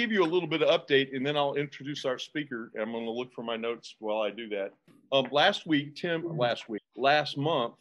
[0.00, 2.72] give you a little bit of update and then I'll introduce our speaker.
[2.80, 4.72] I'm going to look for my notes while I do that.
[5.12, 7.74] Um, last week, Tim, last week, last month,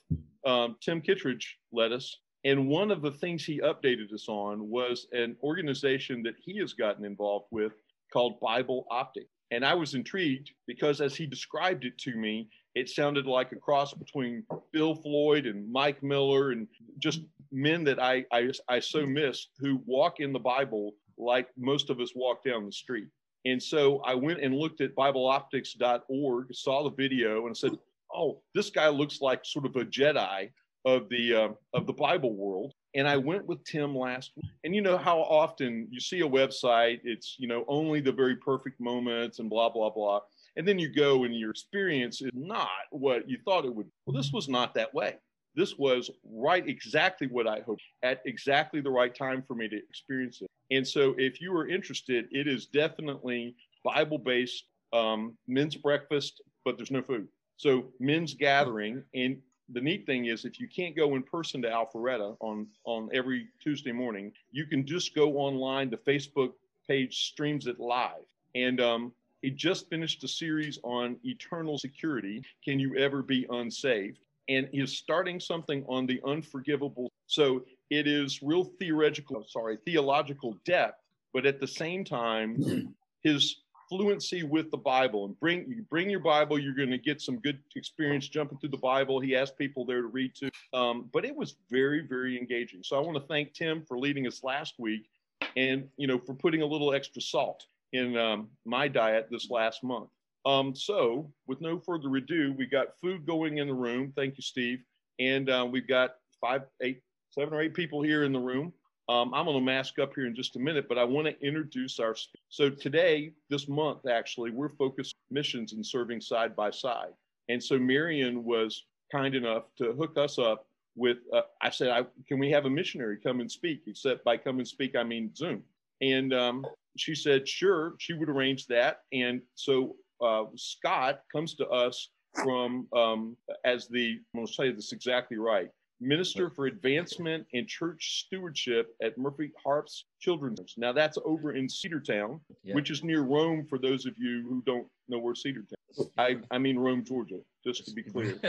[0.45, 2.18] um, Tim Kittredge led us.
[2.43, 6.73] And one of the things he updated us on was an organization that he has
[6.73, 7.71] gotten involved with
[8.11, 9.27] called Bible Optic.
[9.51, 13.56] And I was intrigued because as he described it to me, it sounded like a
[13.56, 16.67] cross between Bill Floyd and Mike Miller and
[16.97, 17.21] just
[17.54, 22.00] men that I, I, I so miss who walk in the Bible like most of
[22.00, 23.07] us walk down the street.
[23.46, 27.78] And so I went and looked at BibleOptics.org, saw the video, and said,
[28.14, 30.50] "Oh, this guy looks like sort of a Jedi
[30.86, 34.52] of the uh, of the Bible world." And I went with Tim last week.
[34.64, 38.36] And you know how often you see a website, it's you know only the very
[38.36, 40.20] perfect moments and blah blah blah,
[40.58, 43.88] and then you go and your experience is not what you thought it would.
[44.06, 45.16] Well, this was not that way.
[45.56, 49.78] This was right exactly what I hoped at exactly the right time for me to
[49.78, 50.50] experience it.
[50.72, 56.78] And so, if you are interested, it is definitely Bible based um, men's breakfast, but
[56.78, 57.28] there's no food.
[57.58, 59.03] So, men's gathering.
[59.14, 59.38] And
[59.70, 63.47] the neat thing is, if you can't go in person to Alpharetta on, on every
[63.62, 65.90] Tuesday morning, you can just go online.
[65.90, 66.53] The Facebook
[66.88, 68.25] page streams it live.
[68.56, 72.44] And um, he just finished a series on eternal security.
[72.66, 74.20] Can you ever be unsaved?
[74.50, 77.12] And he's starting something on the unforgivable.
[77.28, 81.02] So it is real theoretical, sorry, theological depth,
[81.34, 83.58] but at the same time, his
[83.90, 87.40] fluency with the Bible and bring you bring your Bible, you're going to get some
[87.40, 89.20] good experience jumping through the Bible.
[89.20, 92.81] He asked people there to read to, um, but it was very very engaging.
[92.84, 95.09] So I want to thank Tim for leading us last week,
[95.58, 99.84] and you know for putting a little extra salt in um, my diet this last
[99.84, 100.09] month.
[100.46, 104.14] Um, so with no further ado, we got food going in the room.
[104.16, 104.84] Thank you, Steve,
[105.20, 108.73] and uh, we've got five, eight, seven or eight people here in the room.
[109.07, 111.45] Um, I'm going to mask up here in just a minute, but I want to
[111.45, 112.16] introduce our.
[112.50, 117.13] So today, this month, actually, we're focused missions and serving side by side.
[117.50, 121.18] And so Marion was kind enough to hook us up with.
[121.34, 124.59] Uh, I said, I, "Can we have a missionary come and speak?" Except by come
[124.59, 125.63] and speak, I mean Zoom.
[126.01, 126.66] And um,
[126.97, 129.01] she said, "Sure." She would arrange that.
[129.12, 133.35] And so uh, Scott comes to us from um,
[133.66, 134.19] as the.
[134.35, 135.72] I'm going to say this exactly right
[136.02, 140.76] Minister for Advancement and Church Stewardship at Murphy Harpst Children's.
[140.78, 142.74] Now that's over in Cedartown, yeah.
[142.74, 143.66] which is near Rome.
[143.70, 146.08] For those of you who don't know where Cedartown, is.
[146.18, 148.40] I I mean Rome, Georgia, just to be clear.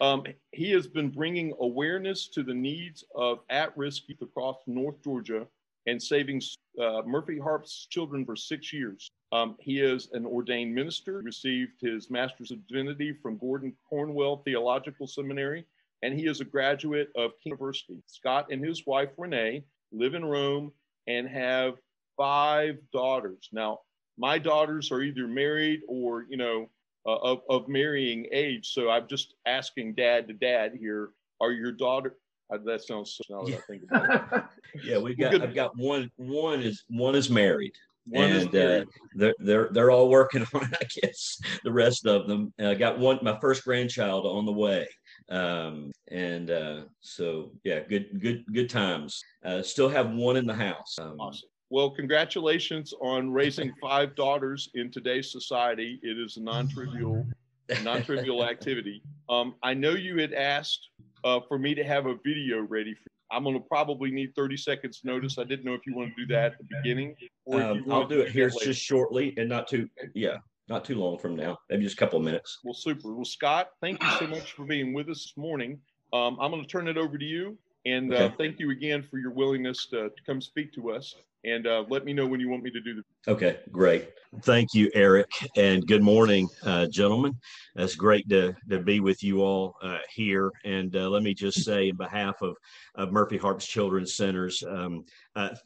[0.00, 5.46] um, he has been bringing awareness to the needs of at-risk youth across North Georgia
[5.86, 6.42] and saving
[6.80, 9.10] uh, Murphy Harpst's children for six years.
[9.32, 15.06] Um, he is an ordained minister, received his Master's of Divinity from Gordon Conwell Theological
[15.06, 15.64] Seminary
[16.02, 18.02] and he is a graduate of King University.
[18.06, 20.72] Scott and his wife Renee live in Rome
[21.06, 21.74] and have
[22.16, 23.48] five daughters.
[23.52, 23.80] Now,
[24.18, 26.68] my daughters are either married or you know
[27.06, 28.72] uh, of of marrying age.
[28.72, 31.10] So I'm just asking dad to dad here.
[31.40, 32.16] Are your daughter?
[32.52, 33.34] Uh, that sounds so.
[33.34, 34.44] Now that I think about it.
[34.84, 35.40] yeah, we got.
[35.40, 36.10] I've got one.
[36.16, 37.72] One is one is married.
[38.06, 38.84] One and uh,
[39.14, 40.76] they're they're they're all working on it.
[40.80, 42.52] I guess the rest of them.
[42.58, 43.18] I got one.
[43.22, 44.86] My first grandchild on the way.
[45.30, 49.22] Um, and uh, so, yeah, good, good, good times.
[49.44, 50.98] Uh, still have one in the house.
[51.00, 51.48] Um, awesome.
[51.70, 56.00] Well, congratulations on raising five daughters in today's society.
[56.02, 57.24] It is a non-trivial,
[57.82, 59.02] non-trivial activity.
[59.28, 60.88] Um, I know you had asked
[61.22, 63.04] uh, for me to have a video ready for.
[63.32, 65.38] I'm going to probably need 30 seconds notice.
[65.38, 67.14] I didn't know if you want to do that at the beginning.
[67.52, 69.88] Um, I'll do it here just shortly and not too.
[70.14, 70.38] Yeah
[70.70, 72.60] not too long from now, maybe just a couple of minutes.
[72.64, 73.12] Well, super.
[73.12, 75.80] Well, Scott, thank you so much for being with us this morning.
[76.12, 77.58] Um, I'm going to turn it over to you.
[77.86, 78.24] And uh, okay.
[78.26, 81.14] uh, thank you again for your willingness to, to come speak to us.
[81.44, 83.32] And uh, let me know when you want me to do the.
[83.32, 84.10] Okay, great.
[84.42, 85.30] Thank you, Eric.
[85.56, 87.32] And good morning, uh, gentlemen.
[87.76, 90.52] It's great to, to be with you all uh, here.
[90.64, 92.56] And uh, let me just say, in behalf of,
[92.94, 95.04] of Murphy Harpst Children's Centers, um,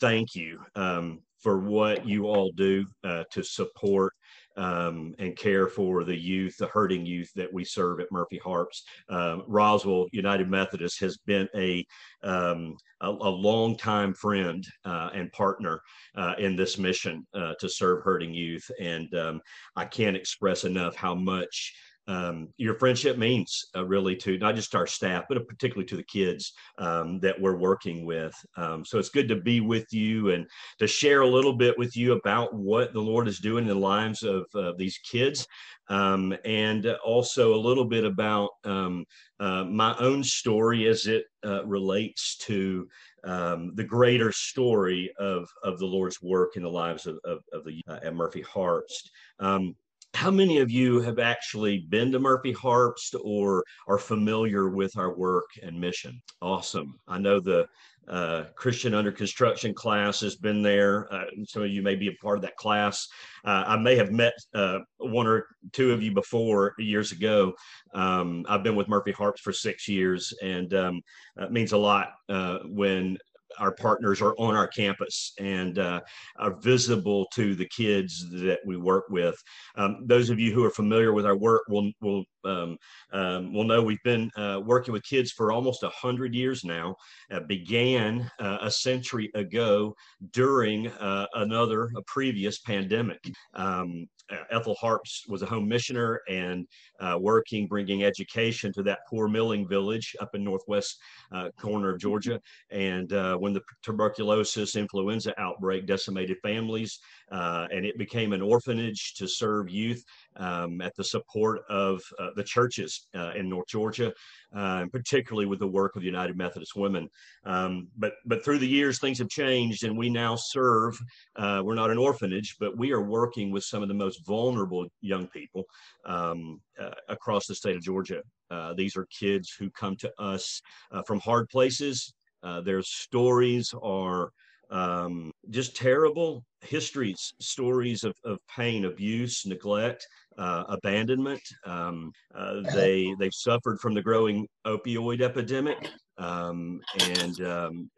[0.01, 4.13] thank you um, for what you all do to support
[4.57, 8.83] um, and care for the youth, the hurting youth that we serve at Murphy Harpst.
[9.09, 11.87] Um, Roswell United Methodist has been a
[12.23, 15.81] um, a, a longtime friend uh, and partner
[16.17, 19.41] uh, in this mission uh, to serve hurting youth, and um,
[19.77, 21.75] I can't express enough how much
[22.07, 26.03] um, your friendship means uh, really to not just our staff, but particularly to the
[26.03, 28.35] kids um, that we're working with.
[28.57, 30.47] Um, so it's good to be with you and
[30.79, 33.75] to share a little bit with you about what the Lord is doing in the
[33.75, 35.47] lives of uh, these kids.
[35.89, 39.05] Um, and also a little bit about um,
[39.39, 42.89] uh, my own story as it uh, relates to
[43.25, 47.65] um, the greater story of, of the Lord's work in the lives of, of, of
[47.65, 49.11] the uh, at Murphy Harpst.
[49.41, 49.75] Um,
[50.15, 55.15] how many of you have actually been to Murphy Harpst or are familiar with our
[55.15, 56.23] work and mission?
[56.41, 56.99] Awesome.
[57.09, 57.67] I know the
[58.07, 61.13] uh, Christian under construction class has been there.
[61.13, 63.09] Uh, some of you may be a part of that class.
[63.45, 67.53] Uh, I may have met uh, one or two of you before years ago.
[67.93, 71.01] Um, I've been with Murphy Harpst for six years, and um,
[71.39, 73.19] it means a lot uh, when
[73.59, 76.01] our partners are on our campus and uh,
[76.39, 79.37] are visible to the kids that we work with.
[79.77, 82.77] Um, those of you who are familiar with our work will will um,
[83.13, 86.97] um, will know we've been uh, working with kids for almost a hundred years now.
[87.31, 89.95] Uh, began uh, a century ago
[90.33, 93.21] during uh, another a previous pandemic.
[93.55, 94.07] Um,
[94.51, 96.67] Ethel Harpst was a home missioner and
[96.99, 100.97] uh, working, bringing education to that poor milling village up in northwest
[101.31, 102.41] uh, corner of Georgia.
[102.71, 107.01] And when the tuberculosis influenza outbreak decimated families,
[107.31, 110.03] and it became an orphanage to serve youth
[110.37, 114.13] um, at the support of uh, the churches in North Georgia,
[114.53, 117.09] and particularly with the work of the United Methodist Women.
[117.45, 120.99] Um, but but through the years, things have changed, and we now serve.
[121.39, 125.29] we're not an orphanage, but we are working with some of the most vulnerable young
[125.29, 125.65] people
[126.05, 128.23] um, uh, across the state of Georgia.
[128.51, 130.61] Uh, these are kids who come to us
[130.93, 132.15] uh, from hard places.
[132.43, 134.31] Uh, their stories are
[134.71, 140.07] um, just terrible histories, stories of, of pain, abuse, neglect,
[140.39, 141.43] uh, abandonment.
[141.67, 147.91] Um, uh, they they've suffered from the growing opioid epidemic, um, and um,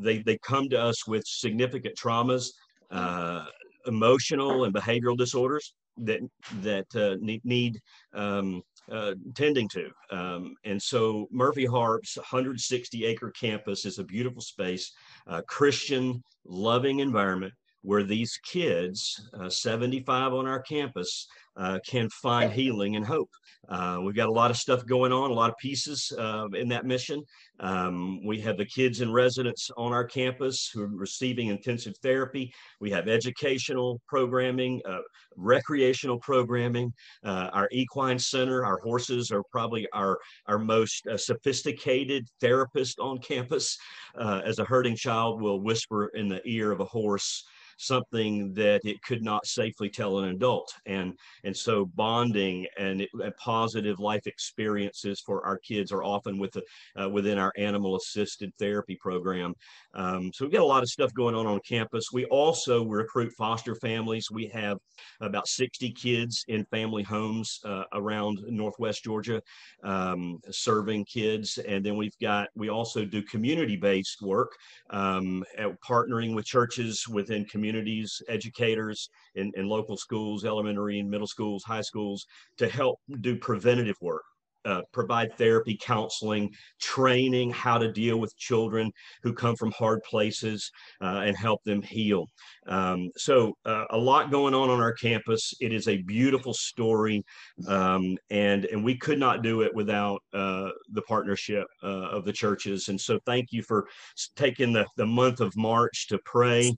[0.00, 2.48] they they come to us with significant traumas,
[2.90, 3.44] uh,
[3.86, 6.20] emotional and behavioral disorders that
[6.60, 7.78] that uh, need, need
[8.14, 9.90] um, uh, tending to.
[10.10, 14.92] Um, and so Murphy Harpst's 160 acre campus is a beautiful space,
[15.26, 17.52] uh, Christian loving environment
[17.82, 23.30] where these kids, uh, 75 on our campus, uh, can find healing and hope.
[23.68, 26.68] Uh, we've got a lot of stuff going on, a lot of pieces uh, in
[26.68, 27.22] that mission.
[27.60, 32.52] Um, we have the kids in residence on our campus who are receiving intensive therapy.
[32.80, 34.98] We have educational programming, uh,
[35.36, 36.92] recreational programming.
[37.24, 43.18] Uh, our equine center, our horses are probably our, our most uh, sophisticated therapist on
[43.18, 43.78] campus.
[44.18, 47.44] as a herding child will whisper in the ear of a horse,
[47.78, 50.72] something that it could not safely tell an adult.
[50.86, 56.38] And, and so bonding and, it, and positive life experiences for our kids are often
[56.38, 56.62] with the,
[57.02, 59.54] uh, within our animal assisted therapy program.
[59.94, 62.06] Um, so we've got a lot of stuff going on on campus.
[62.12, 64.30] We also recruit foster families.
[64.30, 64.78] We have
[65.20, 69.40] about 60 kids in family homes uh, around Northwest Georgia
[69.82, 71.58] um, serving kids.
[71.58, 74.52] And then we've got, we also do community-based work,
[74.90, 75.44] um,
[75.86, 81.64] partnering with churches within community communities, educators in, in local schools, elementary and middle schools,
[81.64, 82.26] high schools,
[82.56, 84.22] to help do preventative work.
[84.64, 86.50] Uh, provide therapy, counseling,
[86.80, 88.90] training, how to deal with children
[89.22, 90.70] who come from hard places
[91.02, 92.26] uh, and help them heal.
[92.66, 95.52] Um, so, uh, a lot going on on our campus.
[95.60, 97.22] It is a beautiful story,
[97.68, 102.32] um, and and we could not do it without uh, the partnership uh, of the
[102.32, 102.88] churches.
[102.88, 103.86] And so, thank you for
[104.34, 106.74] taking the the month of March to pray,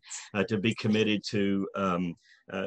[0.49, 1.69] to be committed to.
[1.76, 2.14] Um,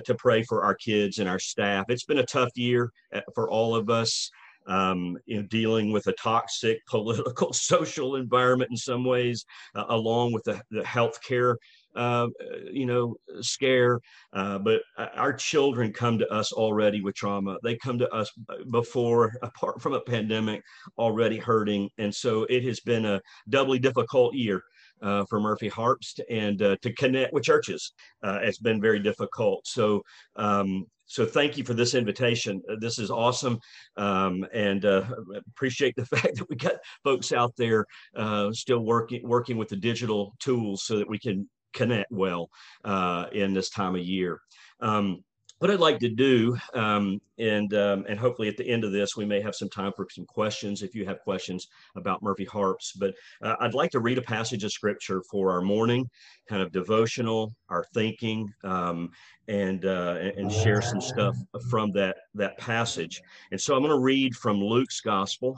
[0.03, 1.85] to pray for our kids and our staff.
[1.87, 2.91] It's been a tough year
[3.33, 4.29] for all of us
[4.69, 9.45] um, in dealing with a toxic political, social environment in some ways,
[9.75, 11.55] uh, along with the, the healthcare,
[11.95, 12.27] uh,
[12.71, 13.99] you know, scare.
[14.31, 17.57] Uh, but uh, our children come to us already with trauma.
[17.63, 18.31] They come to us
[18.69, 20.61] before, apart from a pandemic,
[20.97, 21.89] already hurting.
[21.97, 24.61] And so it has been a doubly difficult year.
[25.01, 27.93] Uh, for Murphy Harpst and uh, to connect with churches.
[28.21, 29.65] Uh, it's been very difficult.
[29.65, 30.03] So
[30.35, 32.61] um, so thank you for this invitation.
[32.69, 33.59] Uh, this is awesome,
[33.97, 35.03] um, and uh,
[35.47, 37.85] appreciate the fact that we got folks out there
[38.15, 42.49] uh, still working working with the digital tools so that we can connect well
[42.85, 44.39] uh, in this time of year.
[44.81, 45.23] Um,
[45.59, 49.17] what I'd like to do, um, and um, and hopefully at the end of this,
[49.17, 52.97] we may have some time for some questions if you have questions about Murphy Harpst.
[52.97, 56.09] But uh, I'd like to read a passage of scripture for our morning
[56.47, 59.09] kind of devotional, our thinking, um,
[59.49, 61.35] and uh, and share some stuff
[61.69, 63.19] from that that passage.
[63.51, 65.57] And so I'm going to read from Luke's Gospel,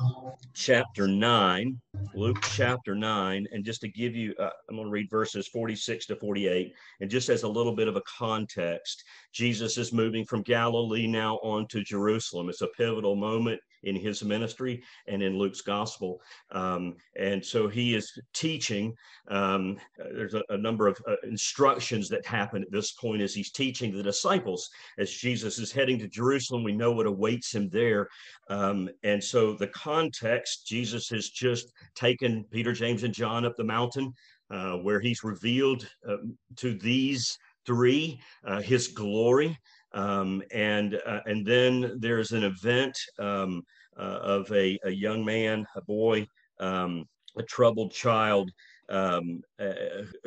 [0.54, 1.80] chapter nine,
[2.16, 6.06] Luke chapter nine, and just to give you, uh, I'm going to read verses 46
[6.08, 10.42] to 48, and just as a little bit of a context, Jesus is moving from
[10.42, 12.48] Galilee now on to Jerusalem.
[12.50, 16.22] It's a pivotal moment in his ministry and in Luke's gospel.
[16.52, 18.94] Um, and so he is teaching.
[19.28, 23.52] Um, there's a, a, number of uh, instructions that happen at this point as he's
[23.52, 24.70] teaching the disciples.
[24.98, 28.08] As Jesus is heading to Jerusalem, we know what awaits him there.
[28.50, 33.64] Um, and so the context, Jesus has just taken Peter, James, and John up the
[33.64, 34.14] mountain
[34.52, 36.18] uh, where he's revealed uh,
[36.58, 39.58] to these three uh, his glory.
[39.94, 43.64] Um, and uh, and then there's an event um,
[43.98, 46.28] uh, of a, a young man, a boy,
[46.60, 47.06] um,
[47.38, 48.52] a troubled child
[48.90, 49.74] um, uh,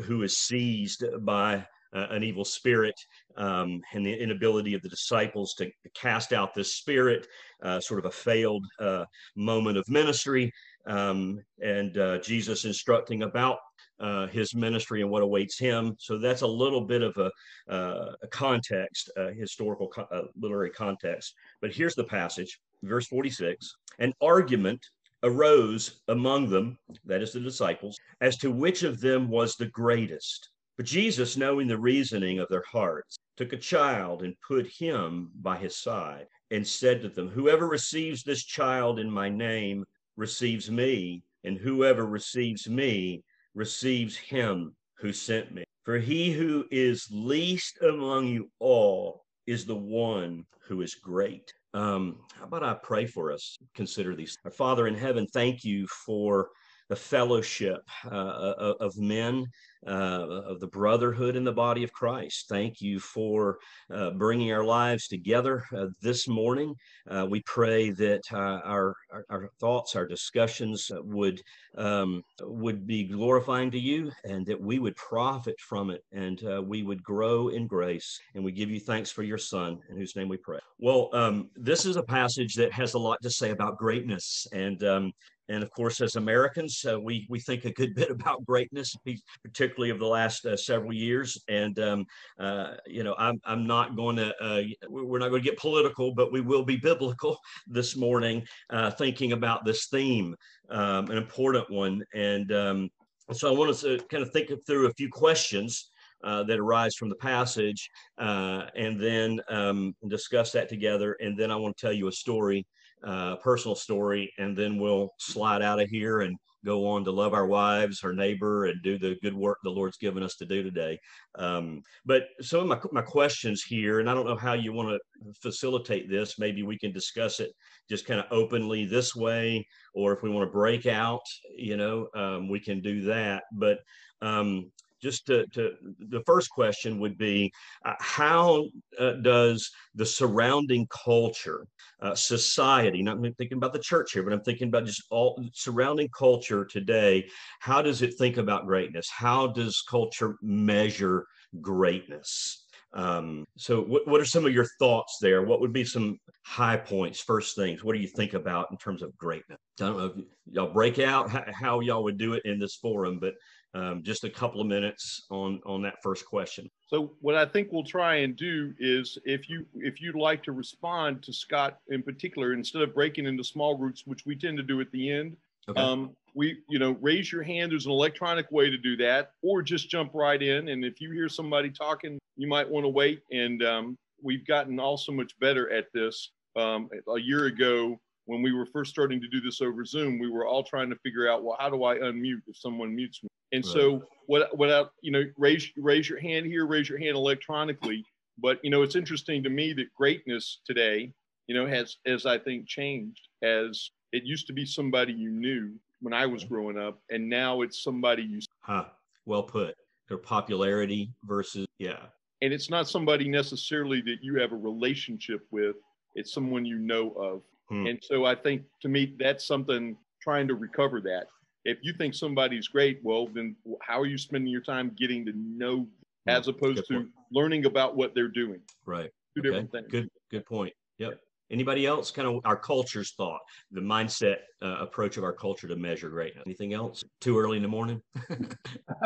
[0.05, 2.95] who is seized by uh, an evil spirit
[3.37, 7.27] um, and the inability of the disciples to cast out this spirit,
[7.63, 9.05] uh, sort of a failed uh,
[9.37, 10.53] moment of ministry,
[10.87, 13.59] um, and Jesus instructing about
[14.01, 15.95] uh, his ministry and what awaits him.
[15.99, 17.31] So that's a little bit of a,
[17.73, 21.35] uh, a context, historical, co- literary context.
[21.61, 24.85] But here's the passage, verse 46 An argument
[25.23, 30.51] arose among them, that is the disciples, as to which of them was the greatest.
[30.77, 35.57] But Jesus, knowing the reasoning of their hearts, took a child and put him by
[35.57, 39.85] his side and said to them, Whoever receives this child in my name
[40.17, 43.23] receives me, and whoever receives me
[43.55, 45.65] receives him who sent me.
[45.85, 51.53] For he who is least among you all is the one who is great.
[51.75, 53.57] Um, how about I pray for us?
[53.75, 54.37] Consider these.
[54.45, 56.49] Our Father in heaven, thank you for
[56.89, 59.47] the fellowship uh, of men
[59.87, 62.47] uh, of the brotherhood in the body of Christ.
[62.49, 63.59] Thank you for
[63.93, 66.75] uh, bringing our lives together uh, this morning.
[67.11, 71.41] Uh, we pray that uh, our, our, our thoughts, our discussions would
[71.77, 76.83] um, would be glorifying to you, and that we would profit from it, and we
[76.83, 78.19] would grow in grace.
[78.35, 80.61] And we give you thanks for your Son, in whose name we pray.
[80.79, 84.83] Well, um, this is a passage that has a lot to say about greatness, and
[84.85, 85.13] um,
[85.49, 88.95] and of course, as Americans, uh, we we think a good bit about greatness,
[89.43, 91.43] particularly of the last uh, several years.
[91.49, 92.07] And um,
[92.39, 96.15] uh, you know, I'm I'm not going to uh, we're not going to get political,
[96.15, 100.35] but we will be biblical this morning, uh, thinking about this theme,
[100.71, 102.03] um, an important one.
[102.15, 102.91] And um,
[103.33, 105.91] so I want us to kind of think through a few questions.
[106.23, 111.19] Uh, that arise from the passage, uh, and then um, discuss that together.
[111.21, 112.65] And then I want to tell you a story
[113.07, 117.35] uh, personal story, and then we'll slide out of here and go on to love
[117.35, 120.63] our wives, our neighbor, and do the good work the Lord's given us to do
[120.63, 120.99] today.
[121.35, 124.89] Um, but some of my, my questions here, and I don't know how you want
[124.89, 126.39] to facilitate this.
[126.39, 127.53] Maybe we can discuss it
[127.89, 131.23] just kind of openly this way, or if we want to break out,
[131.57, 133.45] you know, um, we can do that.
[133.53, 133.81] But
[134.23, 134.71] um,
[135.05, 137.53] just to, to, the first question would be
[137.85, 138.67] uh, how
[138.99, 141.67] uh, does the surrounding culture
[142.03, 146.09] uh, society not thinking about the church here but i'm thinking about just all surrounding
[146.17, 147.25] culture today
[147.61, 149.09] how does it think about greatness?
[149.11, 151.27] How does culture measure
[151.61, 152.67] greatness?
[152.93, 155.43] Um, so what, what are some of your thoughts there?
[155.43, 157.83] What would be some high points first things?
[157.83, 159.59] What do you think about in terms of greatness?
[159.81, 163.19] I don't know if y'all break out how y'all would do it in this forum
[163.21, 163.35] but
[163.75, 166.71] um, just a couple of minutes on on that first question.
[166.87, 170.53] So what I think we'll try and do is if you if you'd like to
[170.53, 174.63] respond to Scott in particular, instead of breaking into small groups, which we tend to
[174.63, 175.37] do at the end,
[175.69, 175.81] okay.
[175.81, 177.73] um, we you know raise your hand.
[177.73, 180.69] There's an electronic way to do that, or just jump right in.
[180.69, 183.23] And if you hear somebody talking, you might want to wait.
[183.33, 186.31] And um, we've gotten all so much better at this.
[186.57, 190.31] Um, a year ago, when we were first starting to do this over Zoom, we
[190.31, 193.29] were all trying to figure out, well, how do I unmute if someone mutes me?
[193.55, 193.73] And right.
[193.73, 198.05] so what what I, you know, raise raise your hand here, raise your hand electronically.
[198.39, 201.13] But you know, it's interesting to me that greatness today,
[201.47, 205.73] you know, has as I think changed as it used to be somebody you knew
[206.01, 208.41] when I was growing up, and now it's somebody you.
[208.61, 208.87] Huh.
[209.25, 209.77] Well put.
[210.09, 212.07] Their popularity versus yeah.
[212.43, 215.77] And it's not somebody necessarily that you have a relationship with.
[216.15, 217.43] It's someone you know of.
[217.69, 217.87] Hmm.
[217.87, 221.29] And so I think to me that's something trying to recover that
[221.65, 225.33] if you think somebody's great, well, then how are you spending your time getting to
[225.35, 225.87] know
[226.27, 228.61] as opposed to learning about what they're doing?
[228.87, 229.11] Right.
[229.35, 229.49] Two okay.
[229.49, 229.87] different things.
[229.91, 230.73] Good, good point.
[230.99, 231.19] Yep.
[231.51, 232.11] Anybody else?
[232.11, 233.41] Kind of our culture's thought,
[233.71, 236.45] the mindset uh, approach of our culture to measure greatness.
[236.47, 237.03] Anything else?
[237.21, 238.01] Too early in the morning?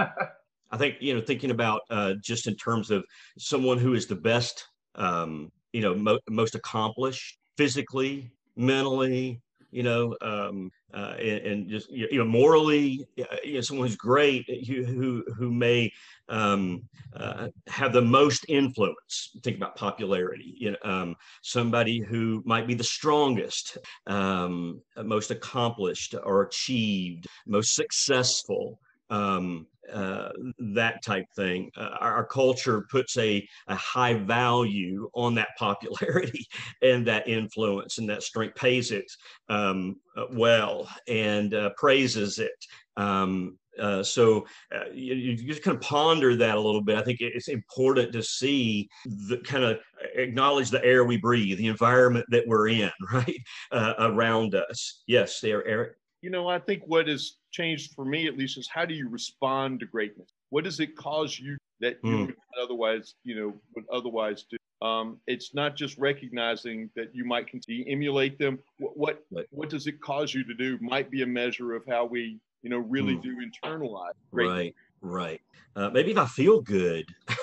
[0.70, 3.04] I think you know, thinking about uh, just in terms of
[3.38, 10.16] someone who is the best, um, you know, mo- most accomplished physically, mentally, you know,
[10.20, 14.84] um, uh, and, and, just you know, morally, uh, you know, someone who's great, who
[14.84, 15.92] who, who may
[16.28, 16.82] um,
[17.14, 19.37] uh, have the most influence.
[19.42, 20.54] Think about popularity.
[20.58, 27.75] You know, um, somebody who might be the strongest, um, most accomplished, or achieved, most
[27.75, 31.71] successful um, uh, that type thing.
[31.76, 36.47] Uh, our, our, culture puts a, a high value on that popularity
[36.83, 39.11] and that influence and that strength, pays it
[39.49, 42.64] um, uh, well and uh, praises it.
[42.97, 46.99] Um, uh, so uh, you, you, just kind of ponder that a little bit.
[46.99, 49.78] I think it's important to see the kind of
[50.16, 53.40] acknowledge the air we breathe, the environment that we're in, right
[53.73, 55.04] around us.
[55.07, 55.92] Yes, there, Eric.
[56.20, 59.08] You know, I think what has changed for me, at least, is how do you
[59.08, 60.30] respond to greatness?
[60.50, 62.26] What does it cause you that you mm.
[62.26, 64.56] would otherwise, you know, would otherwise do?
[64.87, 68.58] Um, it's not just recognizing that you might continue emulate them.
[68.78, 69.46] What, what right.
[69.50, 70.78] what does it cause you to do?
[70.80, 73.22] Might be a measure of how we, you know, really mm.
[73.22, 74.12] do internalize.
[74.32, 74.56] Greatness.
[74.56, 75.40] Right, right.
[75.76, 77.06] Uh, maybe if I feel good.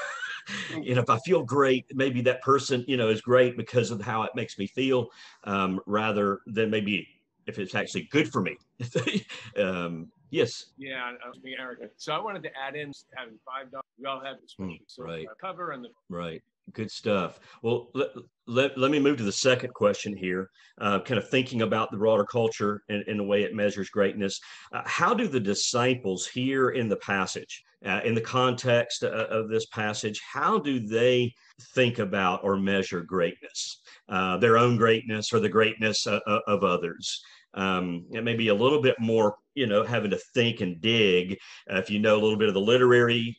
[0.81, 4.01] you know, if I feel great, maybe that person, you know, is great because of
[4.01, 5.09] how it makes me feel,
[5.43, 7.07] um, rather than maybe
[7.47, 8.57] if it's actually good for me.
[9.59, 10.65] um, yes.
[10.77, 11.91] Yeah, I was being arrogant.
[11.97, 13.85] So I wanted to add in having five dollars.
[13.99, 15.27] We all have this mm, right.
[15.41, 16.41] cover and the right.
[16.73, 17.39] Good stuff.
[17.61, 18.09] Well, let,
[18.47, 20.49] let, let me move to the second question here,
[20.81, 24.39] uh, kind of thinking about the broader culture and, and the way it measures greatness.
[24.73, 29.47] Uh, how do the disciples here in the passage, uh, in the context uh, of
[29.47, 31.31] this passage, how do they
[31.75, 36.63] think about or measure greatness, uh, their own greatness or the greatness of, uh, of
[36.63, 37.21] others?
[37.55, 41.37] Um, it may be a little bit more, you know, having to think and dig.
[41.71, 43.37] Uh, if you know a little bit of the literary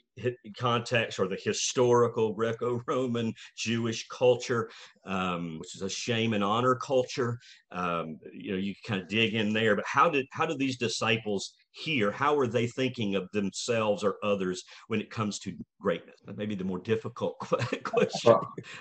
[0.59, 4.71] context or the historical Greco-Roman Jewish culture,
[5.05, 7.39] um, which is a shame and honor culture,
[7.73, 9.77] um, you know, you kind of dig in there.
[9.77, 12.11] But how did how did these disciples here?
[12.11, 16.17] How are they thinking of themselves or others when it comes to greatness?
[16.25, 17.39] That may be the more difficult
[17.85, 18.35] question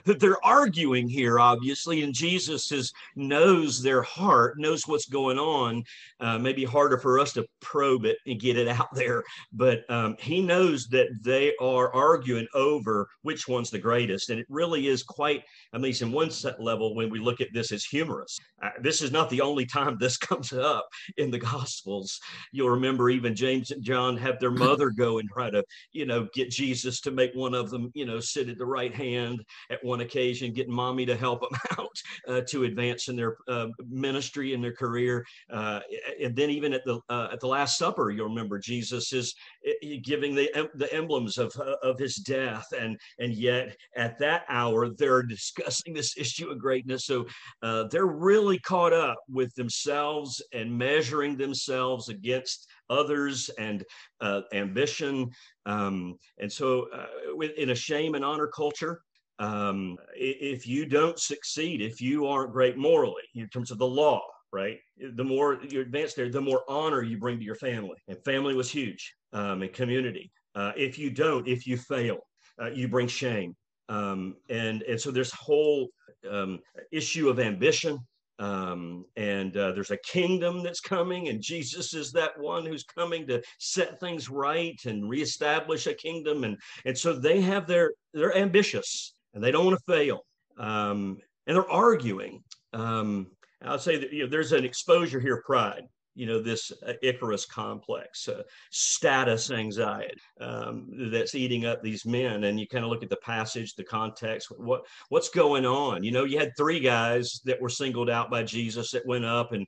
[0.05, 5.83] that they're arguing here, obviously, and Jesus is knows their heart, knows what's going on.
[6.19, 10.15] Uh, maybe harder for us to probe it and get it out there, but um,
[10.19, 15.03] he knows that they are arguing over which one's the greatest, and it really is
[15.03, 18.37] quite, at least in one set level, when we look at this as humorous.
[18.63, 22.19] Uh, this is not the only time this comes up in the Gospels.
[22.51, 26.05] You'll remember remember even James and John have their mother go and try to, you
[26.05, 29.43] know, get Jesus to make one of them, you know, sit at the right hand
[29.71, 33.67] at one occasion, getting mommy to help them out uh, to advance in their uh,
[33.89, 35.25] ministry and their career.
[35.51, 35.79] Uh,
[36.21, 39.33] and then even at the uh, at the Last Supper, you'll remember Jesus is
[39.65, 44.43] eh, giving the the emblems of uh, of his death, and and yet at that
[44.47, 47.05] hour they're discussing this issue of greatness.
[47.05, 47.25] So
[47.63, 53.83] uh, they're really caught up with themselves and measuring themselves against others and
[54.21, 55.29] uh, ambition.
[55.65, 59.01] Um, and so, uh, in a shame and honor culture,
[59.39, 64.21] um, if you don't succeed, if you aren't great morally in terms of the law,
[64.53, 64.77] right?
[65.15, 67.97] The more you advance there, the more honor you bring to your family.
[68.07, 70.31] And family was huge um, and community.
[70.55, 72.19] Uh, if you don't, if you fail,
[72.61, 73.53] uh, you bring shame.
[73.89, 75.89] Um, and and so this whole
[76.31, 76.59] um,
[76.91, 77.99] issue of ambition
[78.39, 83.25] um, and uh, there's a kingdom that's coming, and Jesus is that one who's coming
[83.27, 86.43] to set things right and reestablish a kingdom.
[86.43, 90.25] And and so they have their they're ambitious and they don't want to fail,
[90.57, 91.17] um,
[91.47, 92.43] and they're arguing.
[92.73, 93.27] Um,
[93.61, 95.83] I'll say that you know, there's an exposure here, pride
[96.15, 102.45] you know this uh, Icarus complex, uh, status anxiety um, that's eating up these men.
[102.45, 106.03] And you kind of look at the passage, the context, what what's going on.
[106.03, 109.51] You know, you had three guys that were singled out by Jesus that went up
[109.51, 109.67] and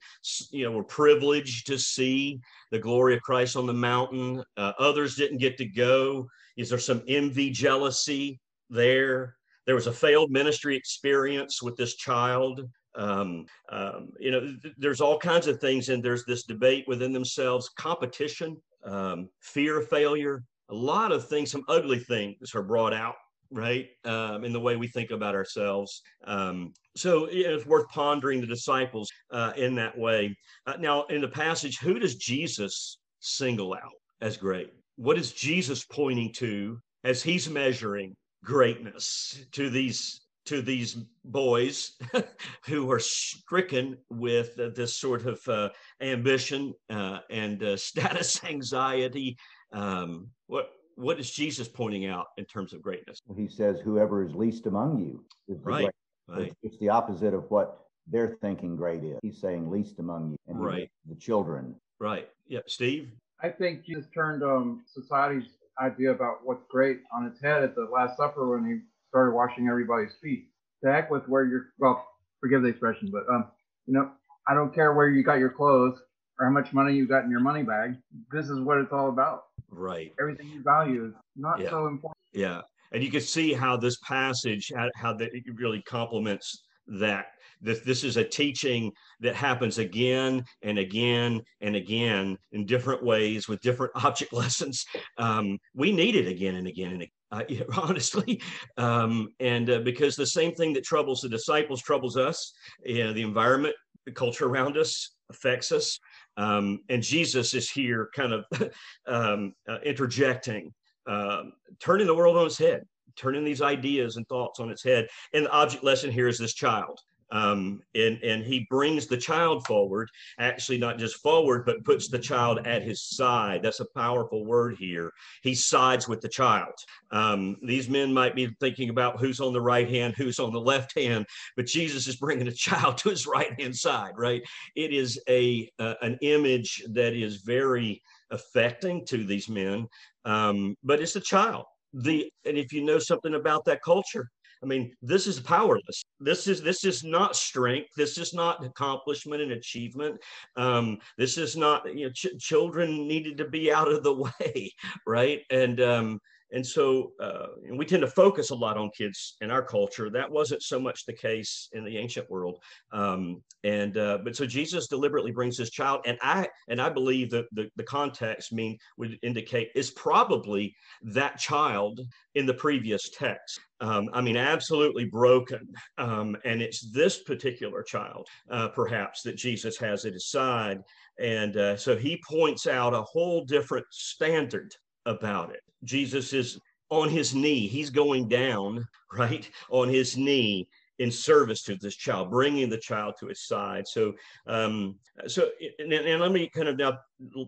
[0.51, 2.39] you know were privileged to see
[2.71, 4.43] the glory of Christ on the mountain.
[4.55, 6.27] Uh, others didn't get to go.
[6.55, 9.35] Is there some envy, jealousy there?
[9.65, 12.61] There was a failed ministry experience with this child
[12.97, 17.13] um, um, you know, th- there's all kinds of things, and there's this debate within
[17.13, 22.93] themselves, competition, um, fear of failure, a lot of things, some ugly things are brought
[22.93, 23.15] out,
[23.51, 26.01] right, um, in the way we think about ourselves.
[26.25, 30.35] Um, so it's worth pondering the disciples uh, in that way.
[30.65, 34.71] Uh, now, in the passage, who does Jesus single out as great?
[34.97, 41.91] What is Jesus pointing to as he's measuring greatness to these to these boys
[42.65, 45.69] who are stricken with uh, this sort of uh,
[46.01, 49.37] ambition uh, and uh, status anxiety.
[49.71, 53.19] Um, what what is Jesus pointing out in terms of greatness?
[53.35, 55.89] He says, "Whoever is least among you is right."
[56.27, 56.47] Right.
[56.47, 59.19] It's, it's the opposite of what they're thinking great is.
[59.21, 60.89] He's saying least among you, and Right.
[61.07, 61.75] the children.
[61.99, 62.29] Right.
[62.47, 62.69] Yep.
[62.69, 63.11] Steve.
[63.41, 67.85] I think Jesus turned um, society's idea about what's great on its head at the
[67.85, 68.79] Last Supper when he
[69.17, 70.49] started washing everybody's feet.
[70.83, 72.05] To heck with where you're, well,
[72.39, 73.45] forgive the expression, but, um,
[73.87, 74.11] you know,
[74.47, 75.99] I don't care where you got your clothes
[76.39, 77.95] or how much money you got in your money bag.
[78.31, 79.45] This is what it's all about.
[79.71, 80.13] Right.
[80.21, 81.71] Everything you value is not Yeah.
[81.71, 82.15] so important.
[82.31, 87.27] Yeah, and you can see how this passage, how, how that it really complements that.
[87.59, 93.47] This this is a teaching that happens again and again and again in different ways
[93.47, 94.85] with different object lessons.
[95.17, 97.16] Um, we need it again and again and again.
[97.31, 98.41] Uh, yeah, honestly,
[98.77, 102.53] um, and uh, because the same thing that troubles the disciples troubles us,
[102.85, 105.99] you know, the environment, the culture around us affects us,
[106.37, 108.45] um, and Jesus is here, kind of
[109.07, 110.73] um, uh, interjecting
[111.07, 112.83] um, turning the world on its head,
[113.15, 115.07] turning these ideas and thoughts on its head.
[115.33, 116.99] And the object lesson here is this child.
[117.31, 120.09] Um, and, and he brings the child forward,
[120.39, 123.61] actually, not just forward, but puts the child at his side.
[123.63, 125.11] That's a powerful word here.
[125.43, 126.73] He sides with the child.
[127.11, 130.61] Um, these men might be thinking about who's on the right hand, who's on the
[130.61, 134.41] left hand, but Jesus is bringing a child to his right hand side, right?
[134.75, 139.87] It is a uh, an image that is very affecting to these men
[140.27, 141.65] um, but it's a child.
[141.93, 144.29] The and if you know something about that culture,
[144.63, 146.03] I mean, this is powerless.
[146.19, 147.89] This is this is not strength.
[147.95, 150.19] This is not accomplishment and achievement.
[150.55, 154.73] Um, this is not you know ch- children needed to be out of the way,
[155.05, 155.41] right?
[155.49, 156.19] And um,
[156.51, 160.09] and so uh, and we tend to focus a lot on kids in our culture.
[160.09, 162.59] That wasn't so much the case in the ancient world.
[162.91, 167.29] Um, and uh, but so Jesus deliberately brings this child, and I and I believe
[167.31, 171.99] that the, the context mean would indicate is probably that child
[172.35, 173.59] in the previous text.
[173.79, 175.67] Um, I mean, absolutely broken.
[175.97, 180.79] Um, and it's this particular child, uh, perhaps, that Jesus has at his side.
[181.19, 184.73] And uh, so he points out a whole different standard
[185.07, 185.61] about it.
[185.83, 190.67] Jesus is on his knee, he's going down, right, on his knee
[190.99, 193.87] in service to this child, bringing the child to his side.
[193.87, 194.13] So,
[194.47, 194.95] um,
[195.27, 196.97] so, and, and let me kind of now,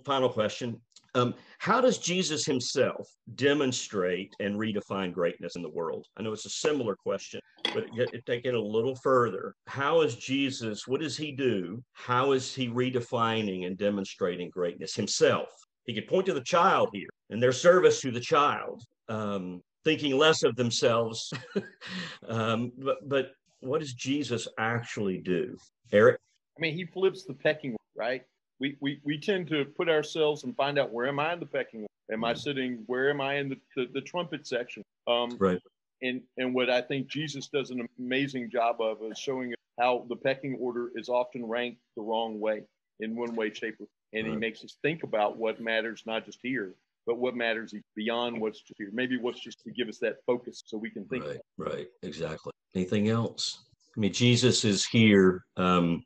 [0.05, 0.79] final question.
[1.15, 6.05] Um, how does Jesus himself demonstrate and redefine greatness in the world?
[6.17, 7.39] I know it's a similar question,
[7.73, 7.85] but
[8.27, 9.55] take it a little further.
[9.65, 11.83] How is Jesus, what does he do?
[11.93, 15.49] How is he redefining and demonstrating greatness himself?
[15.85, 20.17] He could point to the child here and their service to the child, um, thinking
[20.17, 21.31] less of themselves.
[22.27, 25.57] um, but, but what does Jesus actually do?
[25.91, 26.19] Eric?
[26.57, 28.23] I mean, he flips the pecking, right?
[28.59, 31.45] We, we, we tend to put ourselves and find out where am I in the
[31.45, 31.89] pecking order?
[32.11, 34.83] Am I sitting, where am I in the, the, the trumpet section?
[35.07, 35.59] Um, Right.
[36.01, 40.15] and, and what I think Jesus does an amazing job of is showing how the
[40.15, 42.63] pecking order is often ranked the wrong way
[42.99, 46.39] in one way, shape, or and he makes us think about what matters not just
[46.41, 48.89] here, but what matters beyond what's just here.
[48.91, 51.25] Maybe what's just to give us that focus so we can think.
[51.25, 52.51] Right, right, exactly.
[52.75, 53.65] Anything else?
[53.95, 55.43] I mean, Jesus is here.
[55.57, 56.03] Um,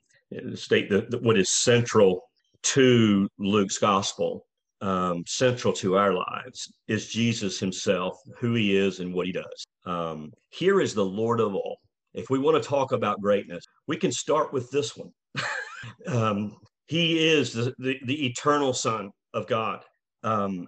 [0.56, 2.24] state that that what is central
[2.64, 4.46] to Luke's gospel,
[4.82, 9.66] um, central to our lives, is Jesus Himself, who He is, and what He does.
[9.86, 11.78] Um, here is the Lord of all.
[12.14, 15.12] If we want to talk about greatness, we can start with this one.
[16.08, 16.58] um,
[16.88, 19.84] he is the, the, the eternal Son of God.
[20.24, 20.68] Um,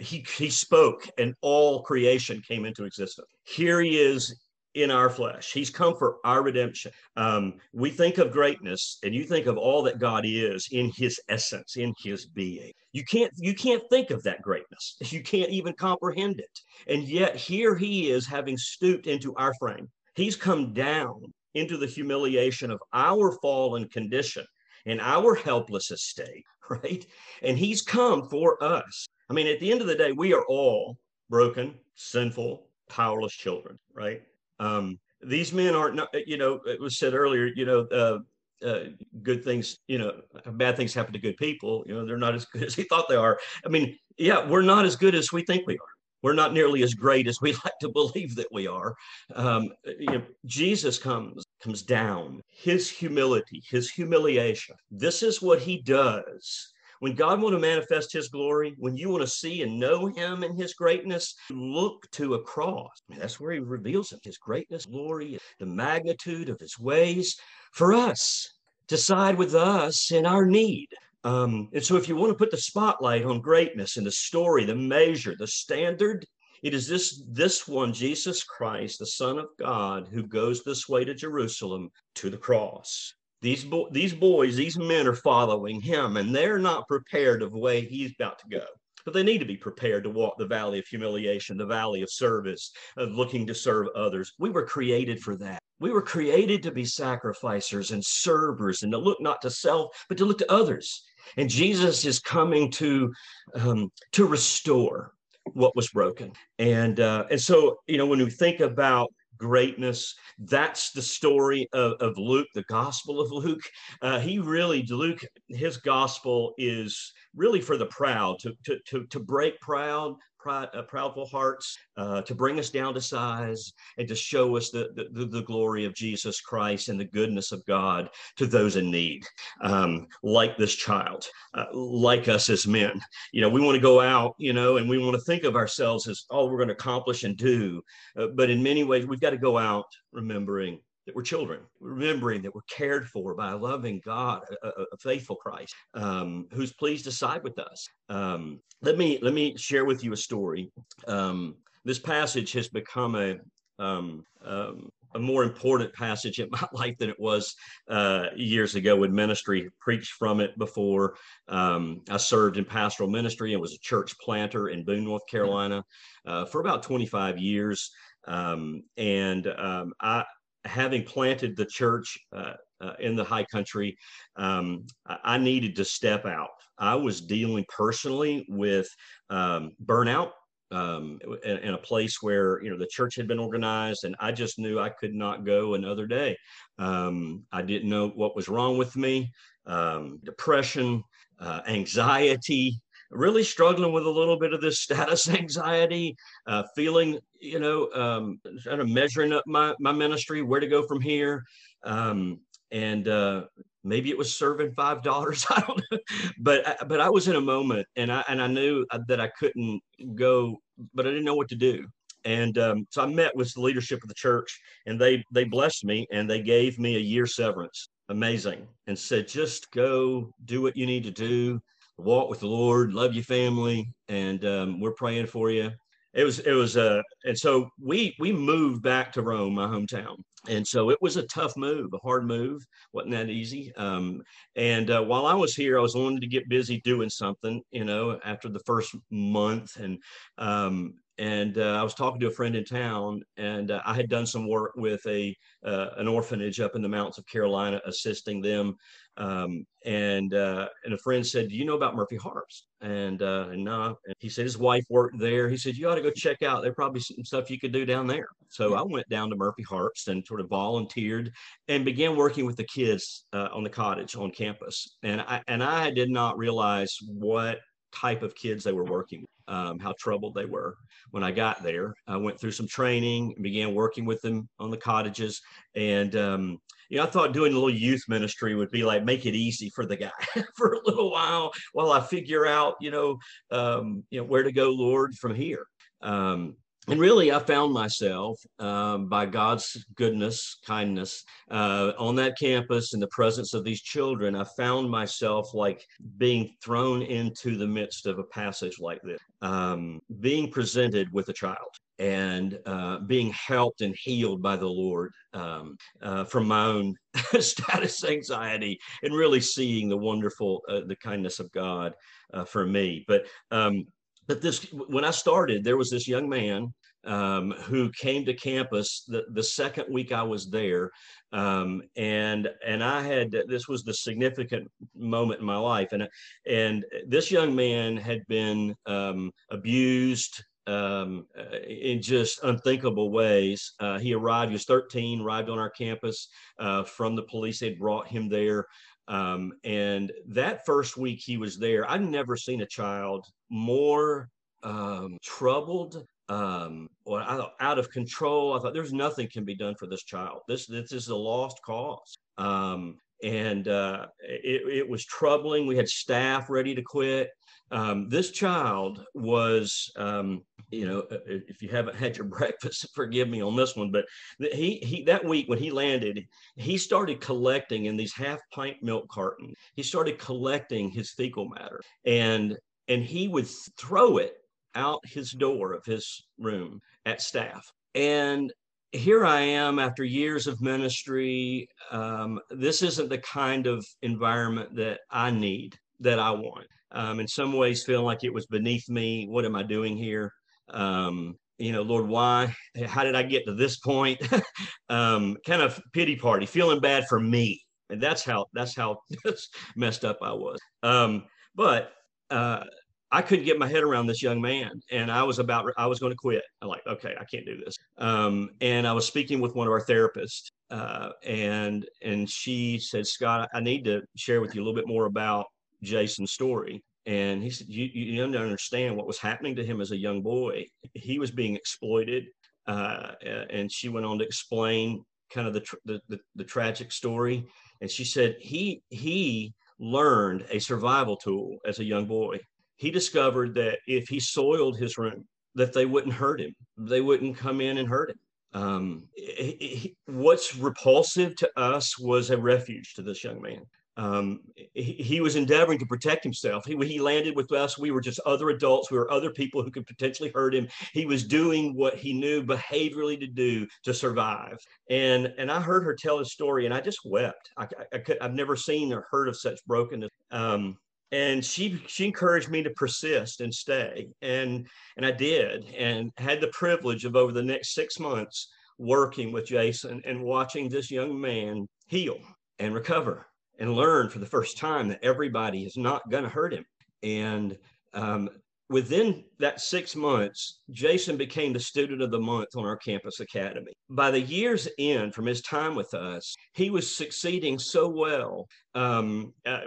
[0.00, 3.28] he, he spoke, and all creation came into existence.
[3.44, 4.34] Here he is
[4.74, 5.52] in our flesh.
[5.52, 6.92] He's come for our redemption.
[7.16, 11.20] Um, we think of greatness, and you think of all that God is in His
[11.28, 12.72] essence, in His being.
[12.92, 14.96] You can't you can't think of that greatness.
[15.00, 16.60] You can't even comprehend it.
[16.86, 19.88] And yet here He is, having stooped into our frame.
[20.14, 21.20] He's come down
[21.54, 24.46] into the humiliation of our fallen condition
[24.86, 27.06] in our helpless estate, right?
[27.42, 29.06] And he's come for us.
[29.30, 30.98] I mean, at the end of the day, we are all
[31.30, 34.22] broken, sinful, powerless children, right?
[34.60, 38.18] Um, these men aren't, you know, it was said earlier, you know, uh,
[38.64, 38.84] uh,
[39.22, 40.20] good things, you know,
[40.52, 41.84] bad things happen to good people.
[41.86, 43.38] You know, they're not as good as he thought they are.
[43.64, 45.91] I mean, yeah, we're not as good as we think we are.
[46.22, 48.94] We're not nearly as great as we like to believe that we are.
[49.34, 52.40] Um, you know, Jesus comes comes down.
[52.48, 54.74] His humility, his humiliation.
[54.90, 56.72] This is what he does.
[56.98, 60.44] When God want to manifest his glory, when you want to see and know him
[60.44, 63.02] and his greatness, look to a cross.
[63.08, 67.36] That's where he reveals him, his greatness, glory, the magnitude of his ways
[67.72, 68.48] for us
[68.86, 70.88] to side with us in our need.
[71.24, 74.64] Um, and so, if you want to put the spotlight on greatness and the story,
[74.64, 76.26] the measure, the standard,
[76.62, 81.04] It is this this one, Jesus Christ, the Son of God, who goes this way
[81.04, 83.14] to Jerusalem to the cross.
[83.40, 87.58] These, bo- these boys, these men are following him, and they're not prepared of the
[87.58, 88.64] way he's about to go.
[89.04, 92.10] But they need to be prepared to walk the valley of humiliation, the valley of
[92.12, 94.32] service, of looking to serve others.
[94.38, 95.58] We were created for that.
[95.80, 100.16] We were created to be sacrificers and servers and to look not to self, but
[100.18, 101.02] to look to others.
[101.36, 103.12] And Jesus is coming to
[103.54, 105.12] um, to restore
[105.54, 106.32] what was broken.
[106.58, 110.14] And uh, and so you know when we think about greatness.
[110.38, 113.62] That's the story of, of Luke, the Gospel of Luke.
[114.00, 119.18] Uh, he really, Luke, his gospel is really for the proud, to, to, to, to
[119.18, 124.14] break proud, pride, uh, proudful hearts, uh, to bring us down to size, and to
[124.14, 128.46] show us the, the, the, glory of Jesus Christ and the goodness of God to
[128.46, 129.24] those in need,
[129.62, 133.00] um, like this child, uh, like us as men.
[133.32, 135.56] You know, we want to go out, you know, and we want to think of
[135.56, 137.82] ourselves as all we're going to accomplish and do.
[138.16, 142.42] Uh, but in many ways, we've got to go out remembering that we're children, remembering
[142.42, 147.04] that we're cared for by a loving God, a, a faithful Christ, um, who's pleased
[147.04, 147.88] to side with us.
[148.08, 150.70] Um, let me let me share with you a story.
[151.06, 153.38] Um, this passage has become a
[153.78, 157.54] um, um, a more important passage in my life than it was
[157.88, 161.16] uh, years ago when ministry preached from it before.
[161.48, 165.84] Um, I served in pastoral ministry and was a church planter in Boone, North Carolina,
[166.26, 167.90] uh, for about 25 years.
[168.26, 170.24] Um, and um, I,
[170.64, 173.96] having planted the church uh, uh, in the high country,
[174.36, 176.50] um, I needed to step out.
[176.78, 178.88] I was dealing personally with
[179.30, 180.30] um, burnout
[180.72, 184.32] um, in, in, a place where you know the church had been organized, and I
[184.32, 186.36] just knew I could not go another day.
[186.78, 189.30] Um, I didn't know what was wrong with me.
[189.66, 191.04] Um, depression,
[191.38, 192.80] uh, anxiety,
[193.12, 198.40] really struggling with a little bit of this status anxiety, uh, feeling, you know, um,
[198.64, 201.44] kind of measuring up my, my ministry, where to go from here.
[201.84, 203.44] Um, and uh,
[203.84, 205.46] maybe it was serving five dollars.
[205.50, 205.98] I don't know,
[206.38, 209.20] but uh, but I was in a moment, and I and I knew uh, that
[209.20, 209.80] I couldn't
[210.14, 210.58] go,
[210.94, 211.86] but I didn't know what to do.
[212.24, 215.84] And um, so I met with the leadership of the church, and they they blessed
[215.84, 217.88] me, and they gave me a year severance.
[218.08, 221.60] Amazing, and said just go do what you need to do
[221.98, 225.70] walk with the Lord, love your family, and um, we're praying for you.
[226.14, 230.16] It was it was uh and so we we moved back to Rome, my hometown,
[230.46, 232.62] and so it was a tough move, a hard move.
[232.92, 233.72] wasn't that easy.
[233.76, 234.22] Um,
[234.54, 237.84] and uh, while I was here, I was wanting to get busy doing something, you
[237.84, 239.98] know, after the first month, and
[240.36, 244.08] um, and uh, I was talking to a friend in town, and uh, I had
[244.08, 248.40] done some work with a uh, an orphanage up in the mountains of Carolina, assisting
[248.40, 248.76] them
[249.16, 253.48] um, and uh, and a friend said, "Do you know about Murphy Harpst?" And uh,
[253.50, 255.48] and no, and he said his wife worked there.
[255.48, 256.62] He said, "You ought to go check out.
[256.62, 259.64] There's probably some stuff you could do down there." So I went down to Murphy
[259.64, 261.32] Harpst and sort of volunteered
[261.68, 264.96] and began working with the kids uh, on the cottage on campus.
[265.02, 267.58] And I and I did not realize what
[267.92, 270.76] type of kids they were working with, um, how troubled they were.
[271.10, 274.76] When I got there, I went through some training, began working with them on the
[274.76, 275.40] cottages,
[275.74, 279.24] and um, you know, I thought doing a little youth ministry would be like make
[279.24, 280.10] it easy for the guy
[280.56, 283.18] for a little while while I figure out, you know,
[283.50, 285.66] um, you know where to go, Lord, from here.
[286.02, 286.56] Um,
[286.88, 292.98] and really, I found myself um, by God's goodness, kindness, uh, on that campus in
[292.98, 294.34] the presence of these children.
[294.34, 295.86] I found myself like
[296.18, 301.32] being thrown into the midst of a passage like this, um, being presented with a
[301.32, 306.96] child and uh, being helped and healed by the Lord um, uh, from my own
[307.38, 311.94] status anxiety and really seeing the wonderful, uh, the kindness of God
[312.34, 313.04] uh, for me.
[313.06, 313.86] But um,
[314.26, 316.72] but this when I started, there was this young man
[317.04, 320.90] um, who came to campus the, the second week I was there.
[321.32, 326.08] Um, and and I had this was the significant moment in my life, and
[326.46, 333.72] and this young man had been um, abused, um, uh, in just unthinkable ways.
[333.80, 337.60] Uh, he arrived, he was 13, arrived on our campus uh, from the police.
[337.60, 338.66] They'd brought him there.
[339.08, 344.28] Um, and that first week he was there, I'd never seen a child more
[344.62, 348.54] um, troubled um, or out of control.
[348.54, 350.40] I thought there's nothing can be done for this child.
[350.48, 352.16] This, this is a lost cause.
[352.38, 355.66] Um, and uh, it, it was troubling.
[355.66, 357.30] We had staff ready to quit.
[357.70, 362.88] Um, this child was, um, you know, uh, uh, if you haven't had your breakfast,
[362.94, 364.06] forgive me on this one, but
[364.38, 369.08] he he that week when he landed, he started collecting in these half pint milk
[369.08, 369.54] cartons.
[369.76, 372.56] He started collecting his fecal matter, and
[372.88, 373.46] and he would
[373.78, 374.34] throw it
[374.74, 377.70] out his door of his room at staff.
[377.94, 378.50] And
[378.92, 381.68] here I am after years of ministry.
[381.90, 386.66] Um, this isn't the kind of environment that I need, that I want.
[386.90, 389.26] Um, in some ways, feeling like it was beneath me.
[389.26, 390.32] What am I doing here?
[390.68, 392.54] Um, you know, Lord, why?
[392.86, 394.20] How did I get to this point?
[394.88, 398.98] um, kind of pity party, feeling bad for me, and that's how that's how
[399.76, 400.58] messed up I was.
[400.82, 401.92] Um, but
[402.30, 402.64] uh,
[403.12, 406.00] I couldn't get my head around this young man, and I was about I was
[406.00, 406.42] going to quit.
[406.62, 407.76] I'm like, okay, I can't do this.
[407.98, 413.06] Um, and I was speaking with one of our therapists, uh, and and she said,
[413.06, 415.46] Scott, I need to share with you a little bit more about
[415.82, 416.82] Jason's story.
[417.06, 420.22] And he said, you, you don't understand what was happening to him as a young
[420.22, 420.66] boy.
[420.94, 422.26] He was being exploited.
[422.66, 423.12] Uh,
[423.50, 427.44] and she went on to explain kind of the, the, the, the tragic story.
[427.80, 432.38] And she said, he, he learned a survival tool as a young boy.
[432.76, 436.54] He discovered that if he soiled his room, that they wouldn't hurt him.
[436.78, 438.18] They wouldn't come in and hurt him.
[438.54, 443.62] Um, he, he, what's repulsive to us was a refuge to this young man
[443.96, 444.40] um,
[444.74, 446.64] he, he, was endeavoring to protect himself.
[446.64, 447.76] He, he landed with us.
[447.76, 448.90] We were just other adults.
[448.90, 450.66] We were other people who could potentially hurt him.
[450.94, 454.58] He was doing what he knew behaviorally to do to survive.
[454.88, 457.50] And and I heard her tell his story, and I just wept.
[457.58, 460.10] I, I, could, I've never seen or heard of such brokenness.
[460.30, 460.78] Um,
[461.10, 466.40] and she she encouraged me to persist and stay, and and I did, and had
[466.40, 471.20] the privilege of over the next six months working with Jason and watching this young
[471.20, 472.18] man heal
[472.58, 473.26] and recover
[473.62, 476.64] and learn for the first time that everybody is not going to hurt him.
[477.04, 477.56] And
[477.94, 478.28] um,
[478.68, 483.72] within that six months, Jason became the student of the month on our campus academy.
[483.88, 489.32] By the year's end, from his time with us, he was succeeding so well, um,
[489.46, 489.60] uh,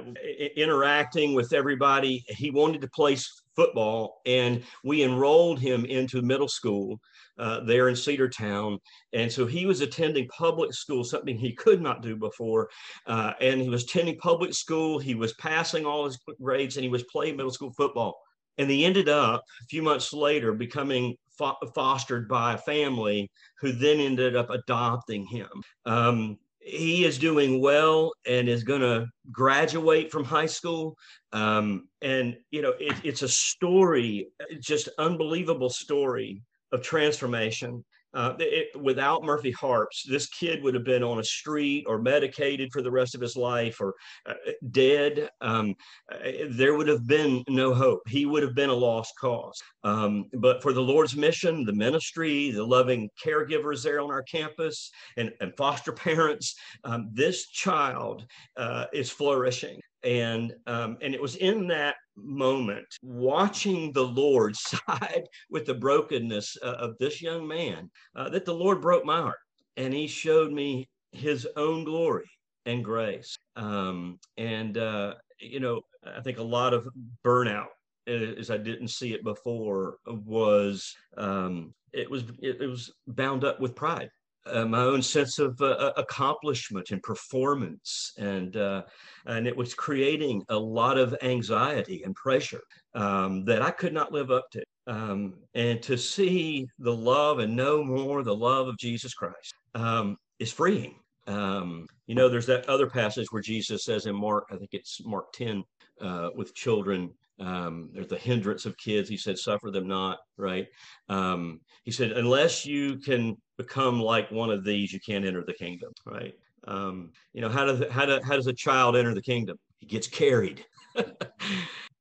[0.57, 2.21] interacting with everybody.
[2.27, 3.15] He wanted to play
[3.55, 6.99] football, and we enrolled him into middle school
[7.37, 8.79] uh, there in Cedartown.
[9.13, 12.69] And so he was attending public school, something he could not do before.
[13.05, 14.99] Uh, and he was attending public school.
[14.99, 18.19] He was passing all his grades and he was playing middle school football.
[18.57, 23.71] And he ended up a few months later becoming fo- fostered by a family who
[23.73, 25.49] then ended up adopting him.
[25.85, 30.97] Um, he is doing well and is going to graduate from high school.
[31.31, 36.41] Um, and, you know, it, it's a story, just unbelievable story
[36.75, 37.83] of transformation.
[38.13, 42.69] Uh, it, without Murphy Harpst, this kid would have been on a street or medicated
[42.71, 43.93] for the rest of his life or
[44.25, 44.35] uh,
[44.71, 45.29] dead.
[45.41, 45.75] Um,
[46.09, 48.07] uh, there would have been no hope.
[48.07, 49.61] He would have been a lost cause.
[49.83, 54.91] Um, but for the Lord's mission, the ministry, the loving caregivers there on our campus,
[55.17, 61.35] and, and foster parents, um, this child uh, is flourishing and um, and it was
[61.37, 67.89] in that moment watching the lord side with the brokenness uh, of this young man
[68.15, 69.37] uh, that the lord broke my heart.
[69.77, 72.29] And he showed me his own glory
[72.65, 73.35] and grace.
[73.57, 76.87] Um, and uh, you know i think a lot of
[77.23, 77.67] burnout
[78.07, 83.59] as i didn't see it before was um, it was it, it was bound up
[83.59, 84.09] with pride
[84.47, 88.83] uh, my own sense of uh, uh, accomplishment and performance, and uh,
[89.25, 92.61] and it was creating a lot of anxiety and pressure
[92.93, 94.63] um, that I could not live up to.
[94.87, 100.15] Um, and to see the love and know more the love of Jesus Christ um,
[100.37, 100.99] is freeing.
[101.25, 105.01] Um, you know, there's that other passage where Jesus says in Mark, I think it's
[105.03, 105.63] Mark 10,
[106.01, 109.09] uh, with children um, there's the hindrance of kids.
[109.09, 110.67] He said, suffer them not, right?
[111.09, 115.53] Um, he said, unless you can become like one of these, you can't enter the
[115.53, 116.33] kingdom, right?
[116.67, 119.57] Um, you know, how does, how, do, how does a child enter the kingdom?
[119.79, 120.65] He gets carried.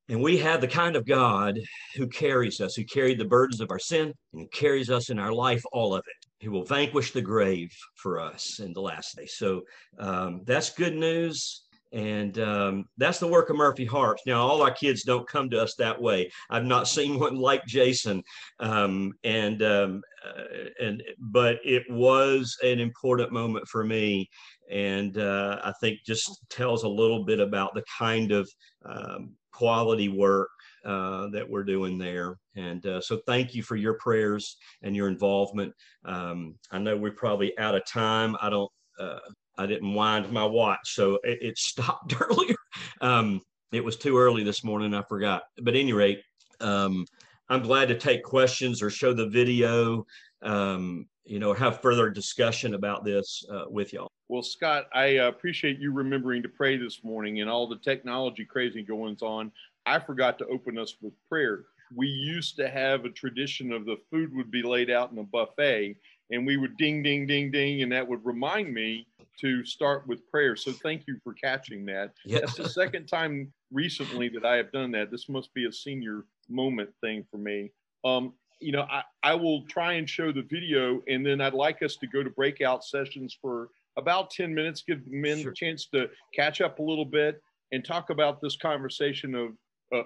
[0.08, 1.58] and we have the kind of God
[1.96, 5.18] who carries us, who carried the burdens of our sin, and who carries us in
[5.18, 6.28] our life, all of it.
[6.38, 9.26] He will vanquish the grave for us in the last day.
[9.26, 9.62] So
[9.98, 11.63] um, that's good news
[11.94, 14.26] and um, that's the work of Murphy Harpst.
[14.26, 16.28] Now, all our kids don't come to us that way.
[16.50, 18.22] I've not seen one like Jason,
[18.58, 24.28] um, and um, uh, and but it was an important moment for me,
[24.70, 28.50] and uh, I think just tells a little bit about the kind of
[28.84, 30.50] um, quality work
[30.84, 32.36] uh, that we're doing there.
[32.56, 35.72] And uh, so thank you for your prayers and your involvement.
[36.04, 38.36] Um, I know we're probably out of time.
[38.42, 39.18] I don't uh,
[39.56, 42.56] I didn't wind my watch, so it, it stopped earlier.
[43.00, 43.40] Um,
[43.72, 44.94] it was too early this morning.
[44.94, 45.42] I forgot.
[45.62, 46.22] But any rate,
[46.60, 47.06] um,
[47.48, 50.06] I'm glad to take questions or show the video,
[50.42, 54.10] um, you know, have further discussion about this uh, with y'all.
[54.28, 58.44] Well, Scott, I uh, appreciate you remembering to pray this morning and all the technology
[58.44, 59.52] crazy goings on.
[59.86, 63.96] I forgot to open us with prayer we used to have a tradition of the
[64.10, 65.96] food would be laid out in a buffet
[66.30, 67.82] and we would ding, ding, ding, ding.
[67.82, 69.06] And that would remind me
[69.40, 70.56] to start with prayer.
[70.56, 72.12] So thank you for catching that.
[72.24, 72.40] Yeah.
[72.40, 75.10] That's the second time recently that I have done that.
[75.10, 77.72] This must be a senior moment thing for me.
[78.04, 81.82] Um, you know, I, I will try and show the video and then I'd like
[81.82, 85.50] us to go to breakout sessions for about 10 minutes, give men Sure.
[85.50, 87.40] a chance to catch up a little bit
[87.72, 89.50] and talk about this conversation of,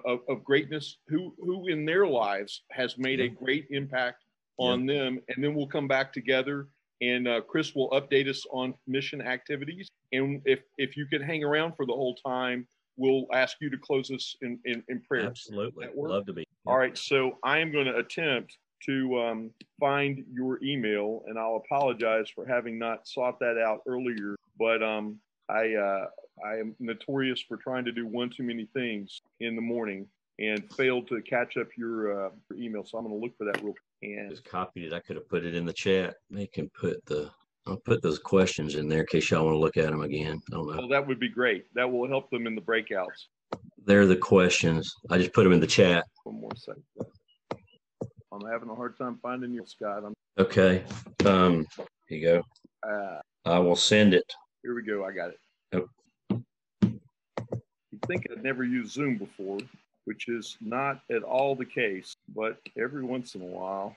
[0.05, 4.23] of, of greatness, who, who in their lives has made a great impact
[4.57, 5.19] on them.
[5.29, 6.67] And then we'll come back together
[7.01, 9.87] and uh, Chris will update us on mission activities.
[10.11, 13.77] And if, if you can hang around for the whole time, we'll ask you to
[13.77, 15.25] close us in, in, in prayer.
[15.25, 15.87] Absolutely.
[15.95, 16.45] Love to be.
[16.65, 21.61] All right, so I am going to attempt to um, find your email, and I'll
[21.65, 24.35] apologize for having not sought that out earlier.
[24.57, 25.19] But um,
[25.49, 26.07] I uh,
[26.45, 30.05] I am notorious for trying to do one too many things in the morning
[30.39, 32.85] and failed to catch up your, uh, your email.
[32.85, 33.83] So I'm going to look for that real quick.
[34.01, 34.93] And Just copied it.
[34.93, 36.15] I could have put it in the chat.
[36.29, 37.29] They can put the,
[37.67, 40.41] I'll put those questions in there in case y'all want to look at them again.
[40.51, 40.77] I don't know.
[40.77, 41.65] well, that would be great.
[41.75, 43.27] That will help them in the breakouts.
[43.85, 44.93] They're the questions.
[45.09, 46.05] I just put them in the chat.
[46.23, 46.83] One more second.
[48.31, 50.03] I'm having a hard time finding you, Scott.
[50.05, 50.83] I'm Okay.
[51.25, 51.65] Um,
[52.07, 52.89] here you go.
[52.89, 54.23] uh, I will send it.
[54.63, 55.03] Here we go.
[55.03, 55.37] I got it.
[55.73, 55.85] Yep.
[57.91, 59.57] You'd think I'd never used Zoom before,
[60.05, 63.95] which is not at all the case, but every once in a while,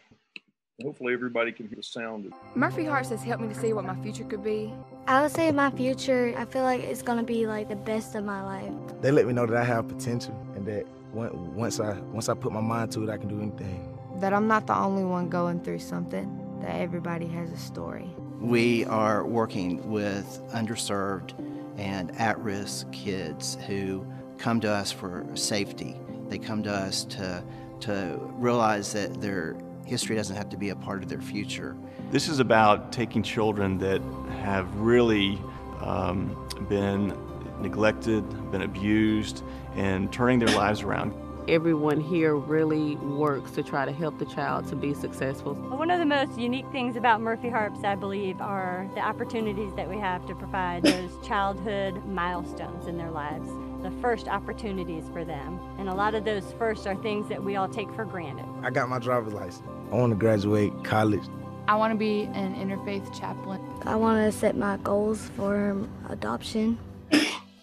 [0.82, 2.32] hopefully everybody can hear the sound.
[2.55, 4.72] Murphy Harpst has helped me to see what my future could be.
[5.07, 8.24] I would say my future, I feel like it's gonna be like the best of
[8.24, 8.72] my life.
[9.00, 12.53] They let me know that I have potential and that once I once I put
[12.53, 13.98] my mind to it, I can do anything.
[14.20, 18.11] That I'm not the only one going through something, that everybody has a story.
[18.40, 21.32] We are working with underserved
[21.78, 24.07] and at risk kids who
[24.43, 25.95] come to us for safety.
[26.28, 27.45] They come to us to,
[27.80, 31.76] to realize that their history doesn't have to be a part of their future.
[32.11, 34.03] This is about taking children that
[34.40, 35.40] have really
[35.80, 36.36] um,
[36.68, 37.16] been
[37.61, 39.45] neglected, been abused,
[39.76, 41.14] and turning their lives around.
[41.49, 45.55] Everyone here really works to try to help the child to be successful.
[45.55, 49.88] One of the most unique things about Murphy Harpst, I believe, are the opportunities that
[49.88, 53.49] we have to provide those childhood milestones in their lives,
[53.83, 55.59] the first opportunities for them.
[55.78, 58.47] And a lot of those first are things that we all take for granted.
[58.62, 59.68] I got my driver's license.
[59.91, 61.22] I want to graduate college.
[61.68, 63.61] I want to be an interfaith chaplain.
[63.85, 65.76] I want to set my goals for
[66.09, 66.78] adoption.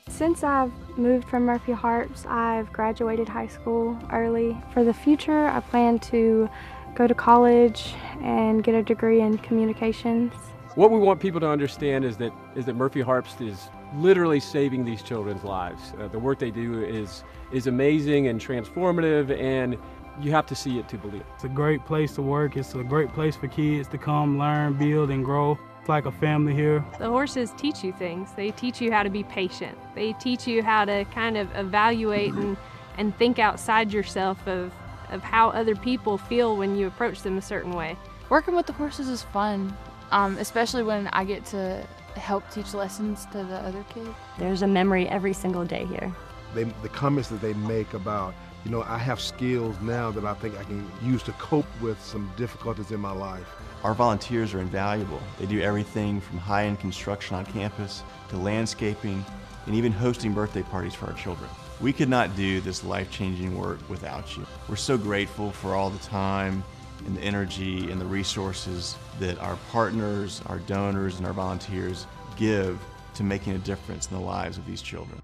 [0.08, 4.58] Since I've moved from Murphy Harpst, I've graduated high school early.
[4.74, 6.50] For the future, I plan to
[6.96, 10.34] go to college and get a degree in communications.
[10.76, 14.86] What we want people to understand is that is that Murphy Harpst is literally saving
[14.86, 15.94] these children's lives.
[16.00, 19.78] Uh, the work they do is is amazing and transformative, and
[20.22, 21.24] you have to see it to believe.
[21.36, 22.58] It's a great place to work.
[22.58, 25.58] It's a great place for kids to come learn, build, and grow.
[25.80, 26.86] It's like a family here.
[27.00, 28.34] The horses teach you things.
[28.34, 29.78] They teach you how to be patient.
[29.96, 32.58] They teach you how to kind of evaluate and,
[32.98, 34.74] and think outside yourself of,
[35.10, 37.96] of how other people feel when you approach them a certain way.
[38.30, 39.76] Working with the horses is fun,
[40.12, 44.10] um, especially when I get to help teach lessons to the other kids.
[44.38, 46.14] There's a memory every single day here.
[46.54, 48.34] They, the comments that they make about,
[48.66, 52.02] you know, I have skills now that I think I can use to cope with
[52.04, 53.48] some difficulties in my life.
[53.84, 55.22] Our volunteers are invaluable.
[55.38, 59.24] They do everything from high-end construction on campus to landscaping
[59.66, 61.50] and even hosting birthday parties for our children.
[61.80, 64.46] We could not do this life-changing work without you.
[64.68, 66.64] We're so grateful for all the time
[67.06, 72.06] and the energy and the resources that our partners, our donors, and our volunteers
[72.38, 72.80] give
[73.16, 75.22] to making a difference in the lives of these children.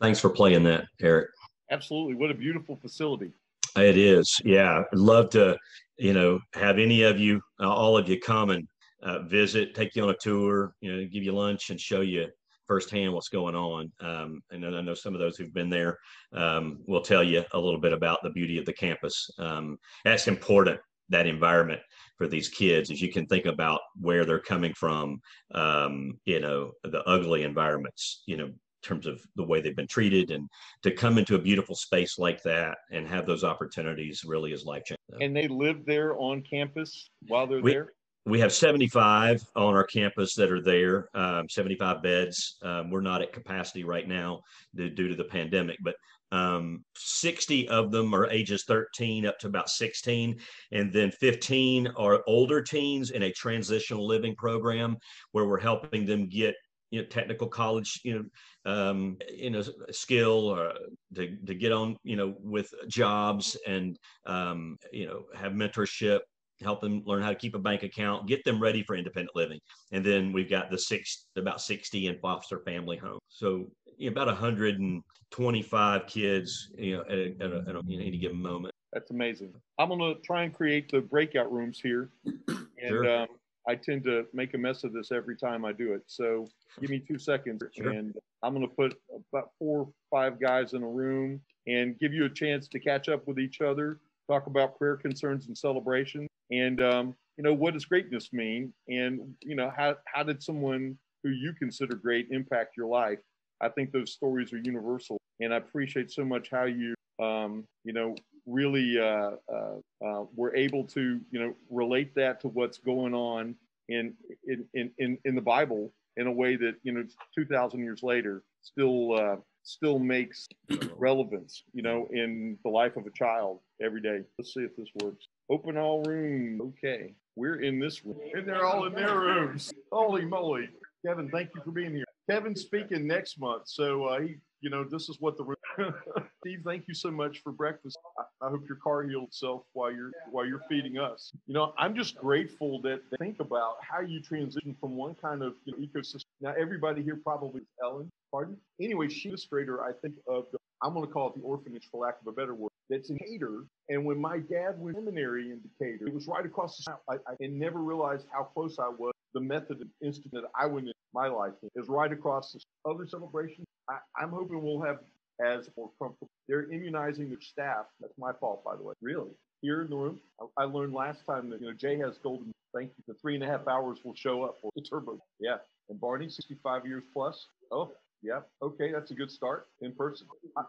[0.00, 1.30] Thanks for playing that, Eric.
[1.70, 2.14] Absolutely.
[2.14, 3.32] What a beautiful facility.
[3.76, 4.40] It is.
[4.44, 4.82] Yeah.
[4.92, 5.56] I'd love to,
[5.98, 8.68] you know, have any of you, uh, all of you come and
[9.02, 12.26] uh, visit, take you on a tour, you know, give you lunch and show you
[12.66, 13.92] firsthand what's going on.
[14.00, 15.98] Um, and I know some of those who've been there
[16.32, 19.30] um, will tell you a little bit about the beauty of the campus.
[19.38, 20.80] Um, that's important,
[21.10, 21.80] that environment
[22.16, 25.20] for these kids, as you can think about where they're coming from,
[25.54, 29.86] um, you know, the ugly environments, you know, in terms of the way they've been
[29.86, 30.48] treated and
[30.82, 34.82] to come into a beautiful space like that and have those opportunities really is life
[34.84, 35.26] changing.
[35.26, 37.92] And they live there on campus while they're We- there?
[38.26, 42.56] We have 75 on our campus that are there, um, 75 beds.
[42.62, 44.40] Um, we're not at capacity right now
[44.74, 45.94] due, due to the pandemic, but
[46.34, 50.36] um, 60 of them are ages 13 up to about 16.
[50.72, 54.96] And then 15 are older teens in a transitional living program
[55.30, 56.56] where we're helping them get
[56.90, 60.72] you know technical college you know um, you know skill or
[61.14, 66.20] to, to get on you know with jobs and um, you know have mentorship
[66.62, 69.58] help them learn how to keep a bank account get them ready for independent living
[69.90, 73.66] and then we've got the six about 60 in foster family home so
[73.96, 78.40] you know, about 125 kids you know at, a, at, a, at a, any given
[78.40, 82.10] moment that's amazing i'm going to try and create the breakout rooms here
[82.48, 83.22] and sure.
[83.22, 83.28] um,
[83.66, 86.02] I tend to make a mess of this every time I do it.
[86.06, 86.46] So
[86.80, 87.88] give me two seconds sure.
[87.88, 88.98] and I'm going to put
[89.32, 93.08] about four or five guys in a room and give you a chance to catch
[93.08, 96.26] up with each other, talk about prayer concerns and celebration.
[96.50, 98.72] And, um, you know, what does greatness mean?
[98.88, 103.18] And, you know, how, how did someone who you consider great impact your life?
[103.60, 105.18] I think those stories are universal.
[105.40, 108.14] And I appreciate so much how you, um, you know,
[108.46, 113.54] really uh, uh, uh, we're able to you know relate that to what's going on
[113.88, 118.42] in in in in the Bible in a way that you know 2,000 years later
[118.62, 120.46] still uh, still makes
[120.96, 124.20] relevance you know in the life of a child every day.
[124.38, 125.26] Let's see if this works.
[125.50, 126.60] Open all rooms.
[126.60, 129.72] Okay, we're in this room, and they're all in their rooms.
[129.92, 130.68] Holy moly!
[131.04, 132.04] Kevin, thank you for being here.
[132.28, 135.44] Kevin's speaking next month, so uh, he you know, this is what the
[136.40, 136.60] Steve.
[136.64, 137.98] Thank you so much for breakfast.
[138.18, 141.32] I, I, hope your car healed itself while you're while you're feeding us.
[141.46, 145.42] You know, I'm just grateful that they think about how you transition from one kind
[145.42, 146.24] of you know, ecosystem.
[146.40, 148.10] Now, everybody here probably is Ellen.
[148.32, 148.56] Pardon?
[148.80, 152.06] Anyway, she's illustrator, I think, of the, I'm going to call it the orphanage for
[152.06, 152.70] lack of a better word.
[152.88, 153.64] That's in Decatur.
[153.90, 156.96] And when my dad went seminary in Decatur, it was right across the street.
[157.10, 159.12] I, I and never realized how close I was.
[159.34, 163.66] The Methodist Institute that I went in my life is right across the other celebrations
[163.88, 164.98] I, am hoping we'll have
[165.44, 166.30] as more comfortable.
[166.48, 167.86] They're immunizing their staff.
[168.00, 168.94] That's my fault, by the way.
[169.02, 169.30] Really?
[169.62, 172.52] Here in the room, I, I learned last time that you know Jay has golden.
[172.74, 173.04] Thank you.
[173.06, 175.18] The three and a half hours will show up for the turbo.
[175.40, 175.56] Yeah,
[175.88, 177.46] and Barney, 65 years plus.
[177.70, 178.40] Oh, yeah.
[178.62, 180.26] Okay, that's a good start in person.
[180.56, 180.64] I,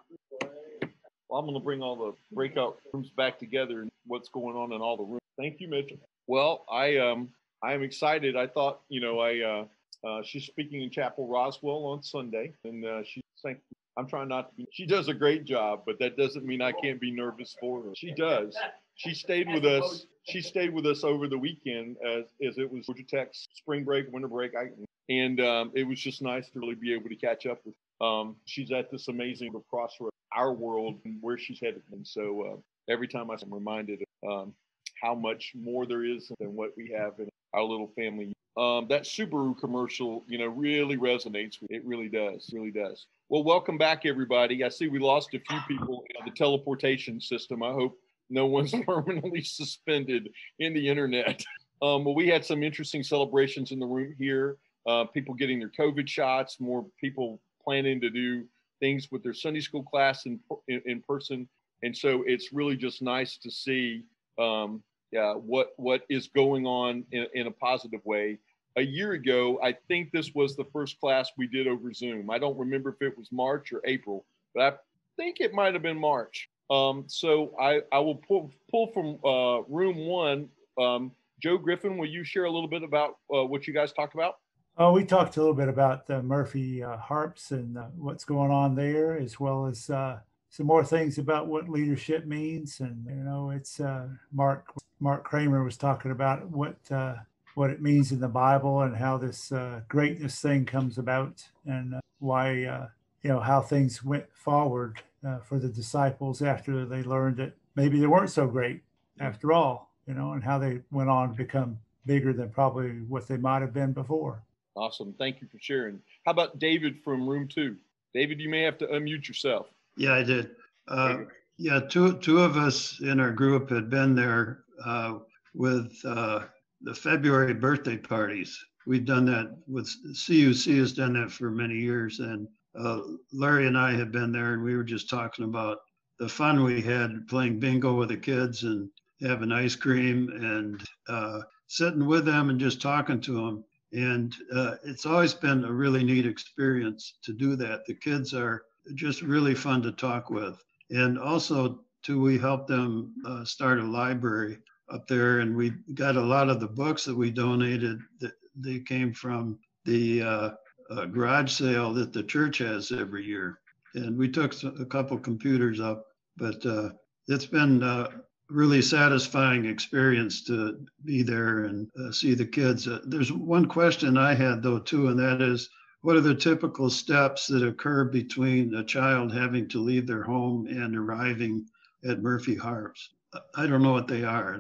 [1.30, 4.72] well, I'm going to bring all the breakout rooms back together and what's going on
[4.72, 5.22] in all the rooms.
[5.38, 5.97] Thank you, Mitchell.
[6.28, 7.30] Well, I um
[7.66, 8.36] I am excited.
[8.36, 9.66] I thought you know I uh,
[10.07, 13.57] uh, she's speaking in Chapel Roswell on Sunday, and uh, she's saying,
[13.97, 14.68] I'm trying not to be.
[14.72, 17.89] She does a great job, but that doesn't mean I can't be nervous for her.
[17.95, 18.55] She does.
[18.95, 20.05] She stayed with us.
[20.24, 24.11] She stayed with us over the weekend as, as it was Georgia Tech's spring break,
[24.11, 24.53] winter break.
[24.55, 24.70] I,
[25.09, 27.76] and um, it was just nice to really be able to catch up with.
[28.01, 31.84] Um, she's at this amazing crossroad, our world, and where she's headed.
[31.91, 34.53] And so uh, every time I'm reminded of um,
[35.01, 39.03] how much more there is than what we have in our little family um, that
[39.03, 41.58] Subaru commercial, you know, really resonates.
[41.70, 42.49] It really does.
[42.53, 43.08] Really does.
[43.28, 44.64] Well, welcome back, everybody.
[44.64, 47.62] I see we lost a few people in the teleportation system.
[47.64, 47.97] I hope
[48.30, 50.30] no one's permanently suspended
[50.60, 51.43] in the internet.
[51.82, 54.58] Um, well, we had some interesting celebrations in the room here.
[54.88, 58.45] Uh, people getting their COVID shots, more people planning to do
[58.80, 60.39] things with their Sunday school class in,
[60.70, 61.49] in, in person.
[61.84, 64.06] And so it's really just nice to see
[64.39, 64.82] um,
[65.16, 68.38] yeah, what what is going on in, in a positive way.
[68.76, 72.30] A year ago, I think this was the first class we did over Zoom.
[72.30, 74.74] I don't remember if it was March or April, but I
[75.16, 76.49] think it might have been March.
[76.70, 80.49] Um, so I, I will pull, pull from uh, room one.
[80.78, 84.16] Um, Joe Griffin, will you share a little bit about uh, what you guys talked
[84.16, 84.39] about?
[84.78, 88.51] Oh, we talked a little bit about the Murphy uh, Harpst and uh, what's going
[88.51, 90.20] on there, as well as uh,
[90.56, 92.80] some more things about what leadership means.
[92.80, 97.16] And you know, it's uh, Mark Mark Kramer was talking about what uh,
[97.56, 101.95] what it means in the Bible and how this uh, greatness thing comes about and
[101.95, 102.88] uh, why uh,
[103.22, 107.99] you know how things went forward uh, for the disciples after they learned that maybe
[107.99, 108.82] they weren't so great
[109.20, 113.28] after all, you know, and how they went on to become bigger than probably what
[113.28, 114.41] they might have been before.
[114.76, 115.99] Awesome, thank you for sharing.
[116.26, 117.76] How about David from room two?
[118.14, 119.68] David, you may have to unmute yourself.
[119.98, 120.52] Yeah, I did.
[120.88, 121.18] Uh,
[121.58, 125.20] yeah, two two of us in our group had been there uh,
[125.54, 126.46] with uh,
[126.82, 128.58] the February birthday parties.
[128.86, 133.78] We've done that with CUC has done that for many years, and uh, Larry and
[133.78, 135.80] I had been there, and we were just talking about
[136.20, 138.89] the fun we had playing bingo with the kids and
[139.22, 143.64] having ice cream and uh, sitting with them and just talking to them.
[143.93, 147.86] And uh, it's always been a really neat experience to do that.
[147.86, 150.61] The kids are just really fun to talk with.
[150.89, 154.59] And also, too, we helped them uh, start a library
[154.91, 158.79] up there, and we got a lot of the books that we donated that they
[158.79, 160.49] came from the uh,
[160.91, 163.59] uh, garage sale that the church has every year.
[163.95, 166.05] And we took a couple computers up,
[166.38, 166.89] but uh,
[167.27, 168.09] it's been a
[168.49, 172.88] really satisfying experience to be there and uh, see the kids.
[172.88, 175.69] Uh, there's one question I had though too, and that is
[176.06, 180.68] what are the typical steps that occur between a child having to leave their home
[180.68, 181.66] and arriving
[182.08, 183.08] at Murphy Harpst?
[183.56, 184.60] I don't know what they are,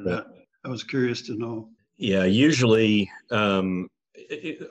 [0.65, 1.69] I was curious to know.
[1.97, 3.87] Yeah, usually um,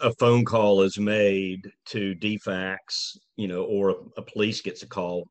[0.00, 5.28] a phone call is made to DFACS, you know, or a police gets a call,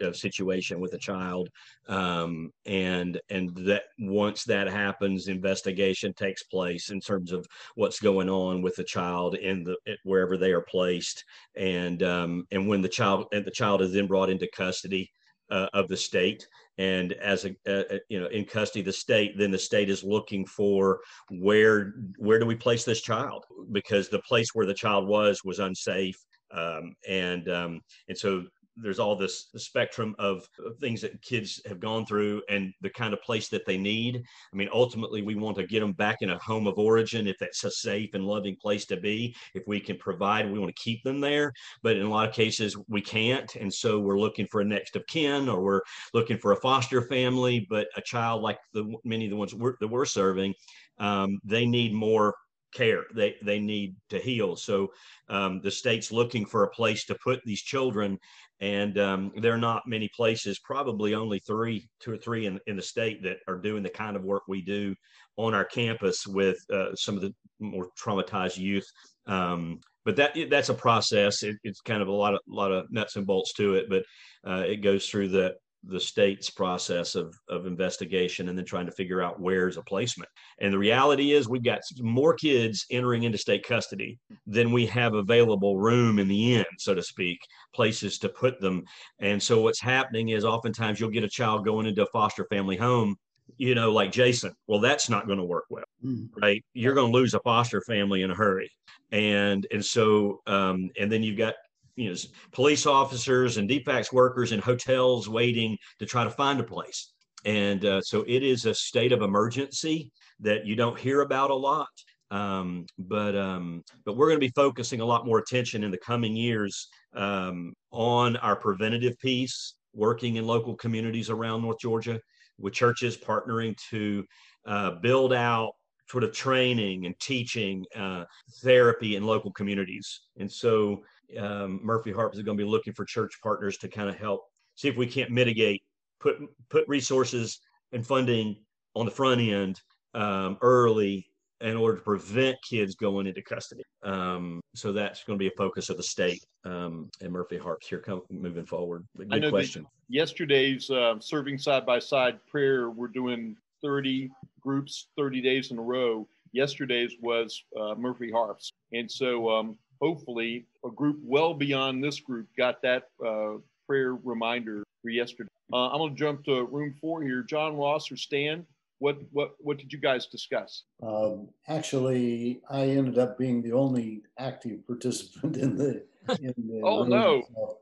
[0.00, 1.48] a situation with a child,
[1.88, 8.28] um, and and that once that happens, investigation takes place in terms of what's going
[8.28, 11.24] on with the child in the wherever they are placed,
[11.56, 15.10] and um, and when the child and the child is then brought into custody
[15.50, 16.46] uh, of the state.
[16.78, 20.02] And as a, a, you know in custody of the state then the state is
[20.02, 23.44] looking for where where do we place this child?
[23.72, 26.18] Because the place where the child was was unsafe.
[26.52, 28.44] Um, and um, and so
[28.76, 30.48] there's all this spectrum of,
[30.80, 34.22] things that kids have gone through and the kind of place that they need.
[34.52, 37.36] I mean, ultimately, we want to get them back in a home of origin if
[37.38, 39.34] that's a safe and loving place to be.
[39.54, 41.52] If we can provide, we want to keep them there.
[41.82, 43.54] But in a lot of cases, we can't.
[43.56, 45.82] And so we're looking for a next of kin or we're
[46.14, 47.66] looking for a foster family.
[47.68, 50.54] But a child like the many of the ones we're, that we're serving,
[50.98, 52.34] um, they need more
[52.72, 53.04] care.
[53.14, 54.56] They they need to heal.
[54.56, 54.88] So
[55.28, 58.18] um, the state's looking for a place to put these children,
[58.60, 60.58] and um, there are not many places.
[60.58, 64.16] Probably only three, two or three in in the state that are doing the kind
[64.16, 64.94] of work we do
[65.36, 68.86] on our campus with uh, some of the more traumatized youth.
[69.26, 71.42] Um, but that that's a process.
[71.42, 74.02] It, it's kind of a lot of lot of nuts and bolts to it, but
[74.46, 75.54] uh, it goes through the
[75.84, 80.28] the state's process of, of investigation and then trying to figure out where's a placement.
[80.60, 85.14] And the reality is we've got more kids entering into state custody than we have
[85.14, 87.38] available room in the end, so to speak,
[87.74, 88.84] places to put them.
[89.20, 92.76] And so what's happening is oftentimes you'll get a child going into a foster family
[92.76, 93.16] home
[93.56, 96.28] you know, like Jason, well, that's not going to work well, mm.
[96.40, 96.64] right?
[96.72, 98.70] You're going to lose a foster family in a hurry.
[99.12, 101.54] And, and so, um, and then you've got
[102.00, 102.16] you know
[102.52, 107.12] police officers and DFACS workers in hotels waiting to try to find a place.
[107.44, 111.54] And uh, so it is a state of emergency that you don't hear about a
[111.54, 111.88] lot.
[112.30, 115.98] Um, but um, but we're going to be focusing a lot more attention in the
[115.98, 122.20] coming years um, on our preventative piece, working in local communities around North Georgia
[122.58, 124.24] with churches partnering to
[124.66, 125.72] uh, build out
[126.08, 128.24] sort of training and teaching uh,
[128.62, 130.22] therapy in local communities.
[130.38, 131.02] And so
[131.38, 134.42] um, Murphy Harpst is going to be looking for church partners to kind of help
[134.74, 135.82] see if we can't mitigate,
[136.20, 136.36] put
[136.68, 137.60] put resources
[137.92, 138.56] and funding
[138.94, 139.80] on the front end
[140.14, 141.26] um, early
[141.60, 143.82] in order to prevent kids going into custody.
[144.02, 147.84] Um, so that's going to be a focus of the state um, and Murphy Harpst
[147.88, 149.04] here come, moving forward.
[149.14, 149.86] But good question.
[150.08, 155.82] Yesterday's uh, serving side by side prayer, we're doing 30 groups, 30 days in a
[155.82, 156.26] row.
[156.52, 158.72] Yesterday's was uh, Murphy Harpst.
[158.92, 163.54] And so um, hopefully a group well beyond this group got that uh,
[163.86, 165.48] prayer reminder for yesterday.
[165.72, 167.42] Uh, I'm going to jump to room four here.
[167.42, 168.66] John Ross or Stan,
[168.98, 170.84] what what what did you guys discuss?
[171.02, 176.04] Um, actually, I ended up being the only active participant in the.
[176.40, 177.42] In the oh no!
[177.54, 177.78] So,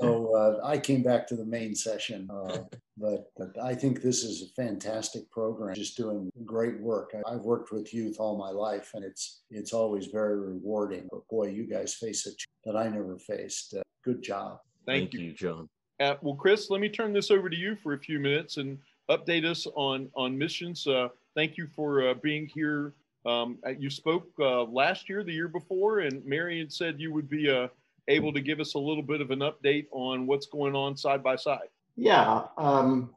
[0.00, 2.58] so uh, I came back to the main session, uh,
[2.96, 5.74] but, but, I think this is a fantastic program.
[5.74, 7.14] Just doing great work.
[7.26, 11.08] I, have worked with youth all my life, and it's it's always very rewarding.
[11.10, 13.74] But boy, you guys face it that I never faced.
[13.74, 14.58] Uh, good job.
[14.86, 15.20] Thank, Thank you.
[15.20, 15.68] you, John.
[16.00, 18.78] Uh, well, Chris, let me turn this over to you for a few minutes and
[19.10, 20.86] update us on on missions.
[20.86, 22.94] Uh, thank you for uh, being here.
[23.26, 27.70] Um, you spoke last year, the year before, and Marion said you would be a
[28.08, 31.22] able to give us a little bit of an update on what's going on side
[31.22, 31.68] by side?
[31.96, 33.14] Yeah, um,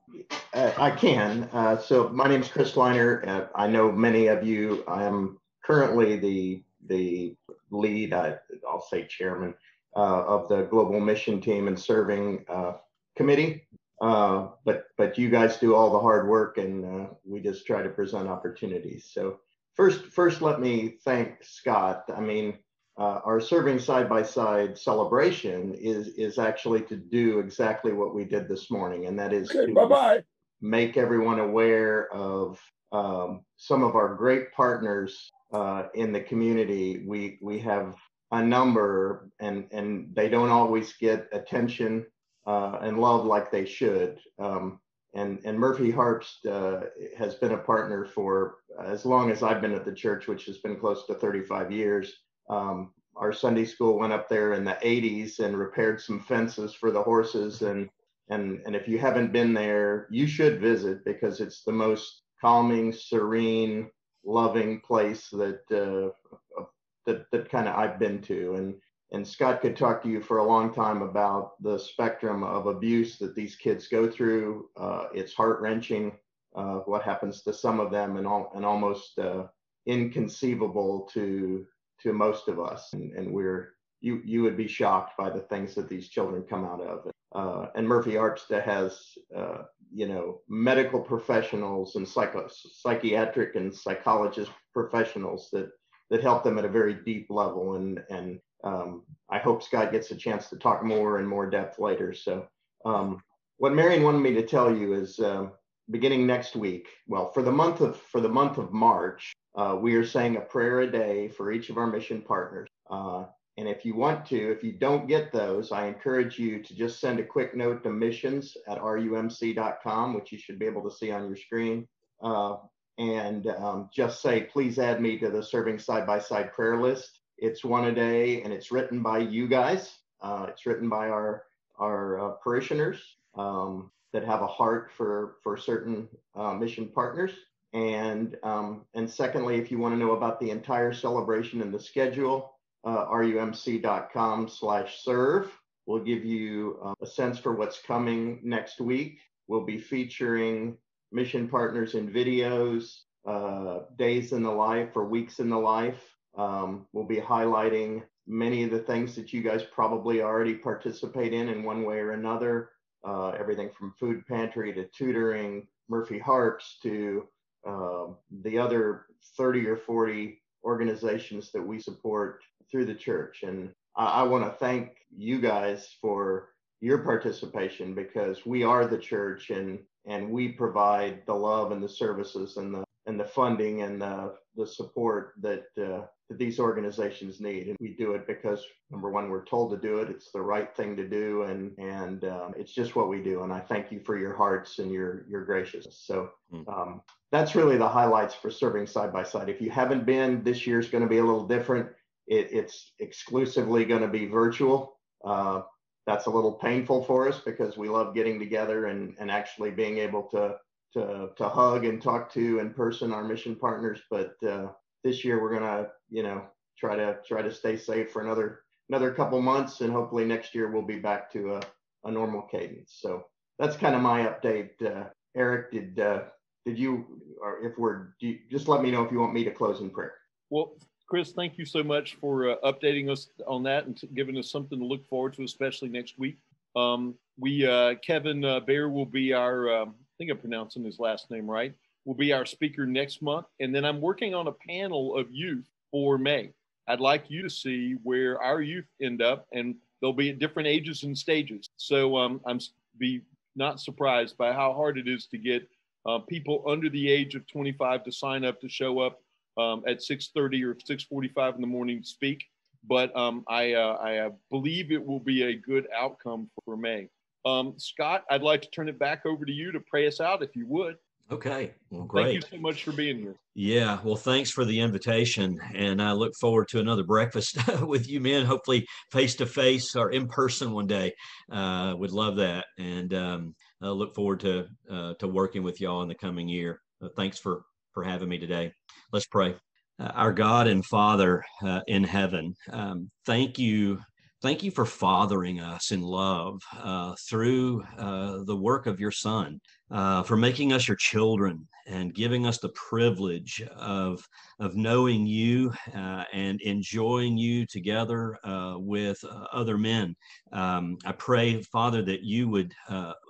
[0.54, 1.50] I can.
[1.52, 3.28] Uh, so my name is Chris Leiner.
[3.28, 4.84] Uh, I know many of you.
[4.88, 7.36] I am currently the the
[7.72, 9.54] lead, I, will say chairman,
[9.96, 12.74] uh, of the global mission team and serving uh,
[13.16, 13.68] committee.
[14.00, 17.82] Uh, but but you guys do all the hard work, and uh, we just try
[17.82, 19.10] to present opportunities.
[19.12, 19.40] So
[19.74, 22.04] first first, let me thank Scott.
[22.16, 22.60] I mean
[22.98, 28.24] uh, our serving side by side celebration is is actually to do exactly what we
[28.24, 30.24] did this morning, and that is okay, to bye bye.
[30.62, 32.60] make everyone aware of
[32.91, 37.04] um, some of our great partners uh, in the community.
[37.06, 37.95] We we have
[38.32, 42.06] a number, and and they don't always get attention
[42.48, 44.20] uh, and love like they should.
[44.39, 44.80] Um,
[45.14, 49.74] and and Murphy Harpst uh, has been a partner for as long as I've been
[49.74, 52.12] at the church, which has been close to 35 years.
[52.50, 56.91] Um, our Sunday school went up there in the 80s and repaired some fences for
[56.91, 57.62] the horses.
[57.62, 57.89] And,
[58.30, 62.93] and, and if you haven't been there, you should visit because it's the most calming,
[62.93, 63.89] serene,
[64.24, 66.64] loving place that, uh,
[67.06, 68.56] that, that kind of I've been to.
[68.56, 68.76] And,
[69.12, 73.18] and Scott could talk to you for a long time about the spectrum of abuse
[73.20, 74.70] that these kids go through.
[74.76, 76.12] Uh, it's heart wrenching
[76.56, 79.45] uh, what happens to some of them, and, all, and almost uh,
[79.86, 81.66] inconceivable to
[82.04, 82.93] to most of us.
[82.93, 86.66] And, and, we're you you would be shocked by the things that these children come
[86.66, 87.12] out of.
[87.36, 89.00] Uh, and Murphy Harpst has
[89.36, 95.70] uh, you know medical professionals and psycho- psychiatric and psychologist professionals that
[96.10, 100.12] that help them at a very deep level and and um, I hope Scott gets
[100.12, 102.14] a chance to talk more and more depth later.
[102.14, 102.48] So,
[102.86, 103.22] um,
[103.58, 105.48] what Marion wanted me to tell you is, uh,
[105.90, 109.96] beginning next week, well, for the month of for the month of March, uh, we
[109.96, 112.68] are saying a prayer a day for each of our mission partners.
[112.90, 113.26] Uh,
[113.58, 117.00] and if you want to, if you don't get those, I encourage you to just
[117.00, 121.12] send a quick note to missions at rumc.com, which you should be able to see
[121.12, 121.88] on your screen.
[122.22, 122.58] Uh,
[123.00, 127.20] and um, just say, please add me to the serving side by side prayer list.
[127.40, 129.98] It's one a day and it's written by you guys.
[130.22, 131.44] Uh, it's written by our,
[131.80, 133.00] our uh, parishioners
[133.36, 137.32] um, that have a heart for, for certain uh, mission partners.
[137.74, 141.80] And, um, and secondly, if you want to know about the entire celebration and the
[141.80, 142.53] schedule,
[142.86, 145.51] uh, rumc.com slash serve
[145.86, 149.20] will give you uh, a sense for what's coming next week.
[149.47, 150.78] We'll be featuring
[151.12, 156.01] mission partners in videos, uh, days in the life or weeks in the life,
[156.38, 161.49] um, we'll be highlighting many of the things that you guys probably already participate in
[161.49, 162.70] in one way or another.
[163.04, 167.28] Uh, everything from food pantry to tutoring, Murphy Harpst to
[167.68, 168.08] uh,
[168.43, 169.06] the other
[169.38, 173.43] 30 or 40 organizations that we support through the church.
[173.43, 176.50] And I, I want to thank you guys for
[176.82, 181.89] your participation because we are the church and and we provide the love and the
[181.89, 187.39] services and the and the funding and the, the support that uh, that these organizations
[187.39, 187.68] need.
[187.68, 190.10] And we do it because number one, we're told to do it.
[190.10, 193.43] It's the right thing to do, and and um, it's just what we do.
[193.43, 196.03] And I thank you for your hearts and your your graciousness.
[196.05, 196.68] So hmm.
[196.68, 197.01] um,
[197.32, 199.49] that's really the highlights for serving side by side.
[199.49, 201.89] If you haven't been, this year's going to be a little different.
[202.28, 204.97] It, it's exclusively going to be virtual.
[205.24, 205.62] Uh,
[206.05, 209.97] that's a little painful for us because we love getting together and, and actually being
[209.97, 210.55] able to,
[210.94, 214.00] to, to hug and talk to in person our mission partners.
[214.10, 214.68] But uh,
[215.04, 216.44] this year we're gonna, you know,
[216.78, 220.72] try to try to stay safe for another another couple months, and hopefully next year
[220.72, 221.62] we'll be back to a,
[222.06, 222.98] a normal cadence.
[223.00, 223.26] So
[223.60, 224.82] that's kind of my update.
[224.82, 226.22] Uh, Eric, did uh,
[226.68, 227.06] did you,
[227.42, 229.90] or if we're, you, just let me know if you want me to close in
[229.90, 230.16] prayer.
[230.50, 230.74] Well,
[231.08, 234.78] Chris, thank you so much for uh, updating us on that and giving us something
[234.78, 236.38] to look forward to, especially next week.
[236.76, 241.30] Um, we, uh, Kevin uh, Bear will be our, um, think I'm pronouncing his last
[241.30, 241.74] name right,
[242.05, 243.45] will be our speaker next month.
[243.59, 246.51] And then I'm working on a panel of youth for May.
[246.88, 250.68] I'd like you to see where our youth end up, and they'll be at different
[250.68, 251.70] ages and stages.
[251.76, 252.59] So um, I'm
[252.97, 253.22] be
[253.55, 255.68] not surprised by how hard it is to get
[256.05, 259.22] uh, people under the age of 25 to sign up to show up
[259.57, 262.45] um, at 6:30 or 6:45 in the morning to speak.
[262.88, 267.09] But um, I, uh, I believe it will be a good outcome for May.
[267.46, 270.44] Um, Scott, I'd like to turn it back over to you to pray us out,
[270.44, 270.96] if you would.
[271.30, 271.74] Okay.
[271.90, 272.24] Well, great.
[272.24, 273.36] Thank you so much for being here.
[273.54, 274.00] Yeah.
[274.04, 275.60] Well, thanks for the invitation.
[275.74, 280.12] And I look forward to another breakfast with you men, hopefully face to face or
[280.12, 281.14] in person one day.
[281.52, 282.66] Uh, would love that.
[282.78, 286.80] And um, I look forward to, uh, to working with y'all in the coming year.
[287.02, 287.64] Uh, thanks for,
[287.94, 288.72] for having me today.
[289.12, 289.56] Let's pray.
[290.00, 294.00] Uh, our God and Father uh, in heaven, um, thank you
[294.42, 299.60] thank you for fathering us in love uh, through uh, the work of your Son
[299.90, 304.22] uh, for making us your children and giving us the privilege of,
[304.60, 310.14] of knowing you uh, and enjoying you together uh, with uh, other men.
[310.52, 312.74] Um, I pray, Father, that you would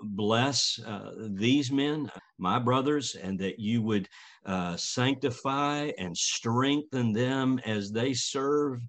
[0.04, 0.80] bless
[1.30, 4.10] these men, my brothers, and that you would
[4.76, 8.82] sanctify and strengthen them as they serve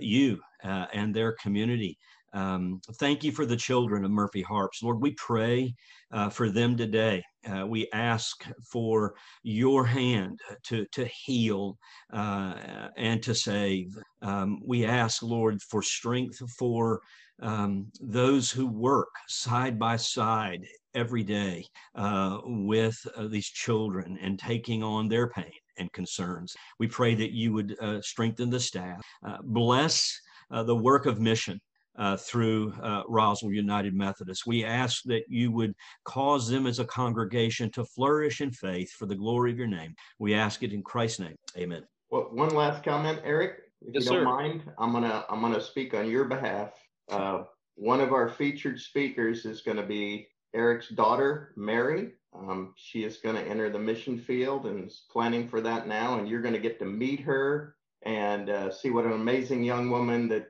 [0.00, 1.98] you and their community.
[2.34, 4.82] Um, thank you for the children of Murphy Harpst.
[4.82, 5.74] Lord, we pray
[6.12, 7.22] uh, for them today.
[7.46, 11.76] Uh, we ask for your hand to, to heal
[12.12, 13.94] uh, and to save.
[14.22, 17.00] Um, we ask, Lord, for strength for
[17.42, 20.64] um, those who work side by side
[20.94, 21.66] every day
[21.96, 26.54] uh, with uh, these children and taking on their pain and concerns.
[26.78, 29.00] We pray that you would uh, strengthen the staff,
[29.42, 30.18] bless
[30.50, 31.60] the work of mission
[31.96, 34.46] uh, through uh, Roswell United Methodist.
[34.46, 39.06] We ask that you would cause them as a congregation to flourish in faith for
[39.06, 39.94] the glory of your name.
[40.18, 41.36] We ask it in Christ's name.
[41.56, 41.84] Amen.
[42.10, 43.60] Well, one last comment, Eric.
[43.82, 44.24] if Yes, you don't sir.
[44.24, 46.72] mind, I'm gonna I'm gonna speak on your behalf.
[47.10, 47.44] Uh,
[47.74, 52.12] one of our featured speakers is going to be Eric's daughter, Mary.
[52.34, 56.18] Um, she is going to enter the mission field and is planning for that now.
[56.18, 59.90] And you're going to get to meet her and uh, see what an amazing young
[59.90, 60.48] woman that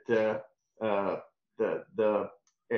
[0.80, 1.20] uh, uh,
[1.59, 2.30] the the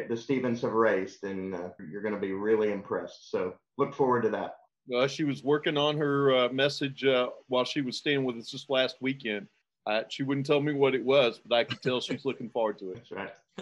[0.08, 3.30] the Stevens have raised, and uh, you're going to be really impressed.
[3.30, 4.56] So look forward to that.
[4.94, 8.50] Uh, she was working on her uh, message uh, while she was staying with us
[8.50, 9.46] this last weekend.
[9.86, 12.78] Uh, she wouldn't tell me what it was, but I could tell she's looking forward
[12.78, 13.04] to it.
[13.08, 13.12] That's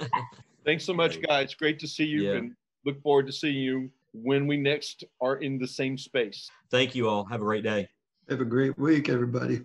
[0.00, 0.10] right.
[0.64, 1.54] Thanks so much, guys.
[1.54, 2.36] Great to see you, Yeah.
[2.38, 6.50] and look forward to seeing you when we next are in the same space.
[6.70, 7.24] Thank you all.
[7.24, 7.88] Have a great day.
[8.28, 9.62] Have a great week, everybody.